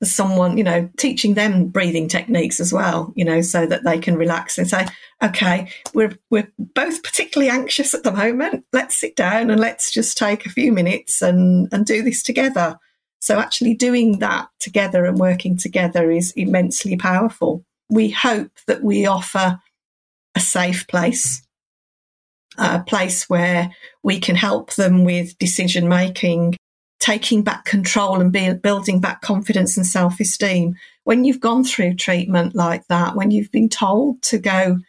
someone, 0.02 0.58
you 0.58 0.64
know, 0.64 0.90
teaching 0.98 1.36
them 1.36 1.68
breathing 1.68 2.08
techniques 2.08 2.60
as 2.60 2.74
well, 2.74 3.14
you 3.16 3.24
know, 3.24 3.42
so 3.42 3.68
that 3.68 3.84
they 3.84 4.00
can 4.00 4.18
relax 4.18 4.58
and 4.58 4.68
say, 4.68 4.88
okay, 5.24 5.70
we're, 5.94 6.18
we're 6.32 6.52
both 6.58 7.04
particularly 7.04 7.52
anxious 7.52 7.94
at 7.94 8.02
the 8.02 8.12
moment. 8.12 8.66
Let's 8.74 8.98
sit 8.98 9.16
down 9.16 9.52
and 9.52 9.62
let's 9.62 9.92
just 9.92 10.18
take 10.18 10.48
a 10.48 10.50
few 10.50 10.72
minutes 10.72 11.22
and, 11.22 11.70
and 11.72 11.86
do 11.86 12.02
this 12.02 12.24
together. 12.24 12.80
So 13.20 13.38
actually 13.38 13.76
doing 13.76 14.18
that 14.18 14.48
together 14.60 15.06
and 15.06 15.20
working 15.20 15.58
together 15.58 16.10
is 16.10 16.32
immensely 16.32 16.98
powerful. 16.98 17.64
We 17.90 18.10
hope 18.10 18.52
that 18.68 18.84
we 18.84 19.06
offer 19.06 19.60
a 20.36 20.40
safe 20.40 20.88
place, 20.88 21.42
a 22.58 22.82
place 22.82 23.30
where 23.30 23.72
we 24.02 24.20
can 24.20 24.36
help 24.36 24.74
them 24.74 25.04
with 25.04 25.38
decision 25.38 25.88
making, 25.88 26.56
taking 27.00 27.44
back 27.44 27.66
control 27.66 28.20
and 28.20 28.32
be, 28.32 28.54
building 28.54 29.00
back 29.00 29.22
confidence 29.22 29.78
and 29.78 29.86
self 29.86 30.20
esteem. 30.20 30.76
When 31.04 31.26
you've 31.26 31.42
gone 31.42 31.64
through 31.64 31.96
treatment 31.96 32.56
like 32.56 32.88
that, 32.88 33.16
when 33.16 33.32
you've 33.32 33.52
been 33.52 33.70
told 33.70 34.22
to 34.24 34.38
go 34.40 34.80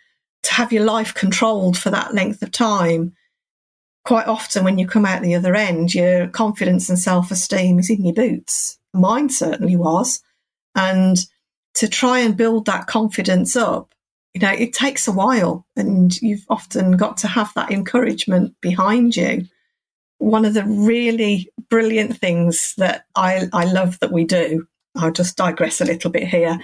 to 0.45 0.53
have 0.53 0.73
your 0.73 0.85
life 0.85 1.15
controlled 1.15 1.77
for 1.77 1.91
that 1.91 2.15
length 2.15 2.43
of 2.43 2.53
time, 2.53 3.15
quite 4.05 4.27
often 4.27 4.65
when 4.65 4.79
you 4.79 4.87
come 4.87 5.07
out 5.07 5.23
the 5.23 5.35
other 5.35 5.55
end, 5.55 5.95
your 5.95 6.29
confidence 6.29 6.89
and 6.89 6.99
self 6.99 7.31
esteem 7.31 7.79
is 7.79 7.91
in 7.91 8.05
your 8.05 8.15
boots. 8.15 8.79
Mine 8.93 9.29
certainly 9.29 9.77
was. 9.77 10.23
And 10.77 11.19
to 11.75 11.89
try 11.89 12.21
and 12.21 12.37
build 12.37 12.67
that 12.67 12.87
confidence 12.87 13.57
up, 13.57 13.95
you 14.33 14.41
know, 14.41 14.51
it 14.51 14.73
takes 14.73 15.07
a 15.07 15.13
while 15.13 15.67
and 15.77 16.21
you've 16.21 16.45
often 16.49 16.97
got 16.97 17.17
to 17.19 17.29
have 17.29 17.53
that 17.55 17.71
encouragement 17.71 18.55
behind 18.61 19.17
you 19.17 19.47
one 20.19 20.45
of 20.45 20.55
the 20.55 20.65
really 20.65 21.51
brilliant 21.69 22.17
things 22.17 22.75
that 22.79 23.05
I, 23.15 23.49
I 23.53 23.65
love 23.65 23.99
that 24.01 24.13
we 24.13 24.25
do, 24.25 24.67
I'll 24.97 25.13
just 25.13 25.37
digress 25.37 25.81
a 25.81 25.85
little 25.85 26.11
bit 26.11 26.27
here. 26.27 26.59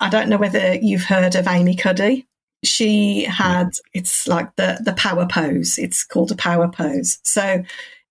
I 0.00 0.08
don't 0.08 0.28
know 0.28 0.36
whether 0.36 0.74
you've 0.74 1.04
heard 1.04 1.34
of 1.34 1.48
Amy 1.48 1.74
Cuddy. 1.74 2.26
She 2.64 3.24
had, 3.24 3.70
it's 3.94 4.26
like 4.26 4.54
the, 4.56 4.80
the 4.84 4.92
power 4.92 5.26
pose. 5.26 5.78
It's 5.78 6.04
called 6.04 6.32
a 6.32 6.36
power 6.36 6.68
pose. 6.68 7.18
So 7.22 7.62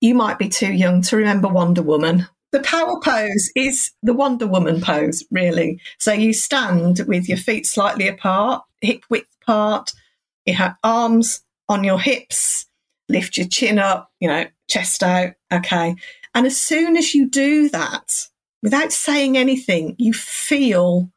you 0.02 0.16
might 0.16 0.40
be 0.40 0.50
too 0.50 0.72
young 0.72 1.02
to 1.04 1.18
remember 1.18 1.48
Wonder 1.48 1.82
Woman. 1.82 2.28
The 2.52 2.62
power 2.62 3.00
pose 3.02 3.52
is 3.56 3.92
the 4.02 4.14
Wonder 4.14 4.48
Woman 4.48 4.82
pose, 4.82 5.24
really. 5.32 5.82
So 6.00 6.14
you 6.14 6.34
stand 6.34 7.02
with 7.08 7.28
your 7.28 7.38
feet 7.38 7.66
slightly 7.66 8.08
apart, 8.08 8.64
hip 8.82 9.04
width 9.10 9.28
apart, 9.44 9.92
you 10.46 10.54
have 10.54 10.78
arms 10.84 11.42
on 11.68 11.84
your 11.84 12.00
hips, 12.00 12.66
lift 13.10 13.38
your 13.38 13.48
chin 13.48 13.80
up, 13.80 14.12
you 14.20 14.30
know, 14.30 14.46
chest 14.70 15.04
out. 15.04 15.34
Okay. 15.52 15.96
And 16.34 16.46
as 16.46 16.60
soon 16.60 16.96
as 16.96 17.14
you 17.14 17.28
do 17.30 17.68
that, 17.70 18.28
without 18.64 18.94
saying 18.94 19.38
anything, 19.38 19.96
you 19.98 20.14
feel 20.14 21.12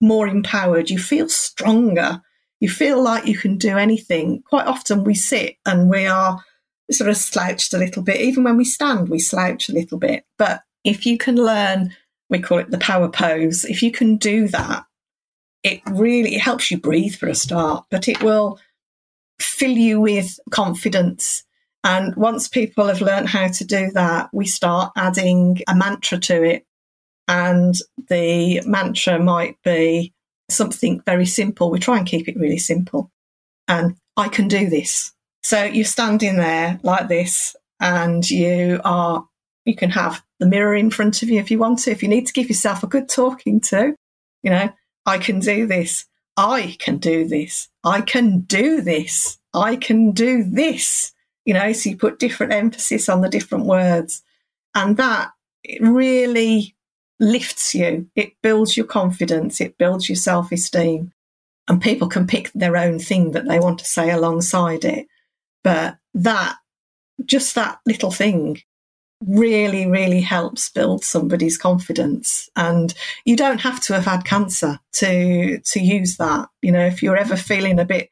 more 0.00 0.26
empowered. 0.26 0.90
You 0.90 0.98
feel 0.98 1.28
stronger. 1.28 2.20
You 2.58 2.68
feel 2.68 3.02
like 3.02 3.26
you 3.26 3.38
can 3.38 3.56
do 3.56 3.76
anything. 3.76 4.42
Quite 4.48 4.66
often 4.66 5.04
we 5.04 5.14
sit 5.14 5.56
and 5.64 5.88
we 5.88 6.06
are 6.06 6.42
sort 6.90 7.10
of 7.10 7.16
slouched 7.16 7.72
a 7.72 7.78
little 7.78 8.02
bit. 8.02 8.20
Even 8.20 8.44
when 8.44 8.56
we 8.56 8.64
stand, 8.64 9.08
we 9.08 9.18
slouch 9.18 9.68
a 9.68 9.72
little 9.72 9.98
bit. 9.98 10.24
But 10.38 10.62
if 10.84 11.06
you 11.06 11.18
can 11.18 11.36
learn, 11.36 11.94
we 12.28 12.40
call 12.40 12.58
it 12.58 12.70
the 12.70 12.78
power 12.78 13.08
pose, 13.08 13.64
if 13.64 13.82
you 13.82 13.90
can 13.90 14.16
do 14.16 14.48
that, 14.48 14.84
it 15.62 15.80
really 15.90 16.34
it 16.34 16.40
helps 16.40 16.70
you 16.70 16.78
breathe 16.78 17.14
for 17.14 17.28
a 17.28 17.34
start, 17.34 17.84
but 17.90 18.08
it 18.08 18.22
will 18.22 18.58
fill 19.40 19.72
you 19.72 20.00
with 20.00 20.38
confidence. 20.50 21.44
And 21.84 22.14
once 22.16 22.48
people 22.48 22.86
have 22.86 23.00
learned 23.00 23.28
how 23.28 23.48
to 23.48 23.64
do 23.64 23.90
that, 23.92 24.30
we 24.32 24.46
start 24.46 24.92
adding 24.96 25.58
a 25.68 25.74
mantra 25.74 26.18
to 26.18 26.42
it. 26.42 26.64
And 27.28 27.74
the 28.08 28.60
mantra 28.66 29.18
might 29.18 29.56
be 29.64 30.12
something 30.50 31.02
very 31.06 31.26
simple. 31.26 31.70
We 31.70 31.78
try 31.78 31.98
and 31.98 32.06
keep 32.06 32.28
it 32.28 32.36
really 32.36 32.58
simple. 32.58 33.10
And 33.68 33.96
I 34.16 34.28
can 34.28 34.48
do 34.48 34.68
this. 34.68 35.12
So 35.42 35.64
you're 35.64 35.84
standing 35.84 36.36
there 36.36 36.78
like 36.82 37.08
this 37.08 37.56
and 37.80 38.28
you 38.28 38.80
are, 38.84 39.26
you 39.64 39.76
can 39.76 39.90
have 39.90 40.22
the 40.38 40.46
mirror 40.46 40.74
in 40.74 40.90
front 40.90 41.22
of 41.22 41.28
you 41.28 41.38
if 41.38 41.50
you 41.50 41.58
want 41.58 41.80
to. 41.80 41.90
If 41.90 42.02
you 42.02 42.08
need 42.08 42.26
to 42.26 42.32
give 42.32 42.48
yourself 42.48 42.82
a 42.82 42.88
good 42.88 43.08
talking 43.08 43.60
to, 43.62 43.94
you 44.42 44.50
know, 44.50 44.70
I 45.06 45.18
can 45.18 45.40
do 45.40 45.66
this. 45.66 46.06
I 46.36 46.76
can 46.78 46.98
do 46.98 47.26
this. 47.26 47.68
I 47.84 48.00
can 48.00 48.40
do 48.40 48.80
this. 48.80 49.38
I 49.54 49.76
can 49.76 50.12
do 50.12 50.42
this. 50.42 51.12
You 51.44 51.54
know, 51.54 51.72
so 51.72 51.90
you 51.90 51.96
put 51.96 52.18
different 52.18 52.52
emphasis 52.52 53.08
on 53.08 53.20
the 53.20 53.28
different 53.28 53.66
words. 53.66 54.22
And 54.74 54.96
that 54.96 55.30
it 55.62 55.80
really 55.82 56.74
lifts 57.20 57.74
you. 57.74 58.08
It 58.16 58.32
builds 58.42 58.76
your 58.76 58.86
confidence. 58.86 59.60
It 59.60 59.78
builds 59.78 60.08
your 60.08 60.16
self 60.16 60.50
esteem. 60.50 61.12
And 61.68 61.80
people 61.80 62.08
can 62.08 62.26
pick 62.26 62.50
their 62.52 62.76
own 62.76 62.98
thing 62.98 63.32
that 63.32 63.46
they 63.46 63.60
want 63.60 63.78
to 63.78 63.84
say 63.84 64.10
alongside 64.10 64.84
it. 64.84 65.06
But 65.62 65.98
that, 66.14 66.56
just 67.24 67.54
that 67.54 67.78
little 67.86 68.10
thing 68.10 68.60
really, 69.26 69.86
really 69.86 70.20
helps 70.20 70.70
build 70.70 71.04
somebody's 71.04 71.58
confidence. 71.58 72.48
And 72.56 72.94
you 73.24 73.36
don't 73.36 73.60
have 73.60 73.80
to 73.84 73.94
have 73.94 74.04
had 74.04 74.24
cancer 74.24 74.80
to, 74.94 75.58
to 75.58 75.80
use 75.80 76.16
that. 76.16 76.48
You 76.60 76.72
know, 76.72 76.86
if 76.86 77.02
you're 77.02 77.16
ever 77.16 77.36
feeling 77.36 77.78
a 77.78 77.84
bit, 77.84 78.10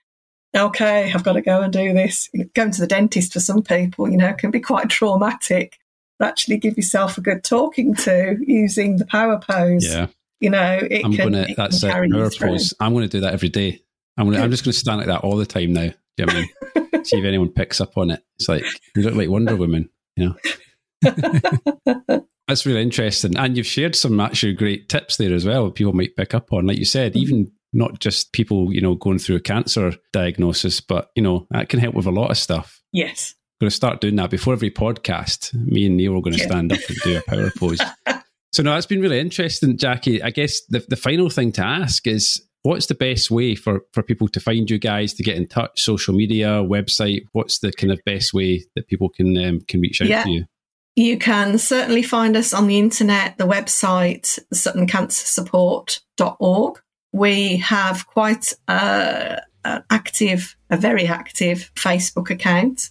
okay, 0.56 1.12
I've 1.12 1.24
got 1.24 1.34
to 1.34 1.42
go 1.42 1.62
and 1.62 1.72
do 1.72 1.92
this, 1.92 2.28
going 2.54 2.72
to 2.72 2.80
the 2.80 2.86
dentist 2.86 3.32
for 3.32 3.40
some 3.40 3.62
people, 3.62 4.10
you 4.10 4.16
know, 4.16 4.32
can 4.32 4.50
be 4.50 4.60
quite 4.60 4.88
traumatic. 4.88 5.78
But 6.18 6.28
actually 6.28 6.58
give 6.58 6.76
yourself 6.76 7.16
a 7.16 7.22
good 7.22 7.42
talking 7.42 7.94
to 7.94 8.36
using 8.40 8.96
the 8.98 9.06
power 9.06 9.38
pose. 9.38 9.86
Yeah. 9.86 10.08
You 10.38 10.50
know, 10.50 10.78
it 10.82 11.04
I'm 11.04 11.12
can, 11.12 11.32
gonna, 11.32 11.46
it 11.48 11.56
that's 11.56 11.80
can 11.80 11.90
carry 11.90 12.10
power 12.10 12.30
pose. 12.30 12.74
I'm 12.78 12.92
going 12.92 13.08
to 13.08 13.16
do 13.16 13.20
that 13.20 13.32
every 13.32 13.48
day. 13.48 13.80
I'm, 14.18 14.30
gonna, 14.30 14.42
I'm 14.42 14.50
just 14.50 14.64
going 14.64 14.72
to 14.72 14.78
stand 14.78 14.98
like 14.98 15.06
that 15.06 15.20
all 15.20 15.36
the 15.36 15.46
time 15.46 15.72
now. 15.72 15.88
Do 15.88 15.94
you 16.18 16.26
know 16.26 16.34
what 16.34 16.46
I 16.76 16.80
mean? 16.80 17.04
See 17.04 17.18
if 17.18 17.24
anyone 17.24 17.48
picks 17.48 17.80
up 17.80 17.96
on 17.96 18.10
it. 18.10 18.22
It's 18.38 18.48
like, 18.48 18.64
you 18.94 19.02
look 19.02 19.14
like 19.14 19.30
Wonder 19.30 19.56
Woman, 19.56 19.88
you 20.16 20.26
know? 20.26 20.36
That's 22.48 22.66
really 22.66 22.82
interesting. 22.82 23.36
And 23.36 23.56
you've 23.56 23.66
shared 23.66 23.94
some 23.94 24.18
actually 24.20 24.54
great 24.54 24.88
tips 24.88 25.16
there 25.16 25.32
as 25.34 25.44
well, 25.44 25.70
people 25.70 25.92
might 25.92 26.16
pick 26.16 26.34
up 26.34 26.52
on. 26.52 26.66
Like 26.66 26.78
you 26.78 26.84
said, 26.84 27.16
even 27.16 27.50
not 27.72 28.00
just 28.00 28.32
people, 28.32 28.72
you 28.72 28.80
know, 28.80 28.96
going 28.96 29.18
through 29.20 29.36
a 29.36 29.40
cancer 29.40 29.92
diagnosis, 30.12 30.80
but, 30.80 31.10
you 31.14 31.22
know, 31.22 31.46
that 31.50 31.68
can 31.68 31.78
help 31.78 31.94
with 31.94 32.06
a 32.06 32.10
lot 32.10 32.30
of 32.30 32.38
stuff. 32.38 32.82
Yes. 32.92 33.34
I'm 33.60 33.66
going 33.66 33.70
to 33.70 33.76
start 33.76 34.00
doing 34.00 34.16
that 34.16 34.30
before 34.30 34.52
every 34.54 34.70
podcast. 34.70 35.54
Me 35.54 35.86
and 35.86 35.96
Neil 35.96 36.16
are 36.16 36.20
going 36.22 36.32
to 36.34 36.40
Yeah. 36.40 36.46
stand 36.48 36.72
up 36.72 36.80
and 36.88 36.98
do 37.04 37.18
a 37.18 37.22
power 37.22 37.50
pose. 37.56 37.78
So, 38.52 38.64
no, 38.64 38.72
that's 38.74 38.84
been 38.86 39.00
really 39.00 39.20
interesting, 39.20 39.78
Jackie. 39.78 40.20
I 40.20 40.30
guess 40.30 40.60
the, 40.66 40.84
the 40.88 40.96
final 40.96 41.30
thing 41.30 41.52
to 41.52 41.64
ask 41.64 42.04
is 42.08 42.44
what's 42.64 42.86
the 42.86 42.96
best 42.96 43.30
way 43.30 43.54
for, 43.54 43.82
for 43.92 44.02
people 44.02 44.26
to 44.26 44.40
find 44.40 44.68
you 44.68 44.76
guys, 44.76 45.14
to 45.14 45.22
get 45.22 45.36
in 45.36 45.46
touch, 45.46 45.80
social 45.80 46.12
media, 46.12 46.48
website? 46.60 47.26
What's 47.30 47.60
the 47.60 47.70
kind 47.72 47.92
of 47.92 48.00
best 48.04 48.34
way 48.34 48.64
that 48.74 48.88
people 48.88 49.08
can 49.08 49.36
um, 49.38 49.60
can 49.68 49.80
reach 49.80 50.02
out 50.02 50.08
Yeah. 50.08 50.24
to 50.24 50.30
you? 50.30 50.44
You 50.96 51.18
can 51.18 51.58
certainly 51.58 52.02
find 52.02 52.36
us 52.36 52.52
on 52.52 52.66
the 52.66 52.78
internet, 52.78 53.38
the 53.38 53.46
website, 53.46 54.40
suttoncancersupport.org. 54.52 56.80
We 57.12 57.56
have 57.58 58.06
quite 58.06 58.52
a, 58.68 59.40
an 59.64 59.84
active, 59.90 60.56
a 60.68 60.76
very 60.76 61.06
active 61.06 61.70
Facebook 61.74 62.28
account. 62.30 62.90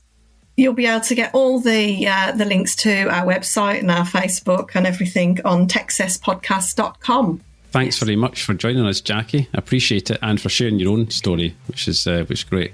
You'll 0.58 0.74
be 0.74 0.88
able 0.88 1.02
to 1.02 1.16
get 1.16 1.34
all 1.34 1.60
the 1.60 2.08
uh, 2.08 2.32
the 2.34 2.46
links 2.46 2.76
to 2.78 3.08
our 3.08 3.26
website 3.26 3.80
and 3.80 3.92
our 3.92 4.06
Facebook 4.06 4.72
and 4.76 4.86
everything 4.86 5.40
on 5.46 5.68
techcesspodcast.com. 5.68 7.42
Thanks 7.72 8.00
very 8.00 8.16
much 8.16 8.44
for 8.44 8.56
joining 8.56 8.86
us, 8.86 9.00
Jackie. 9.00 9.48
I 9.54 9.60
appreciate 9.60 10.10
it, 10.10 10.18
and 10.22 10.42
for 10.42 10.50
sharing 10.50 10.80
your 10.80 10.92
own 10.92 11.12
story, 11.12 11.56
which 11.68 11.88
is 11.88 12.08
uh, 12.08 12.26
which 12.28 12.40
is 12.40 12.44
great. 12.44 12.74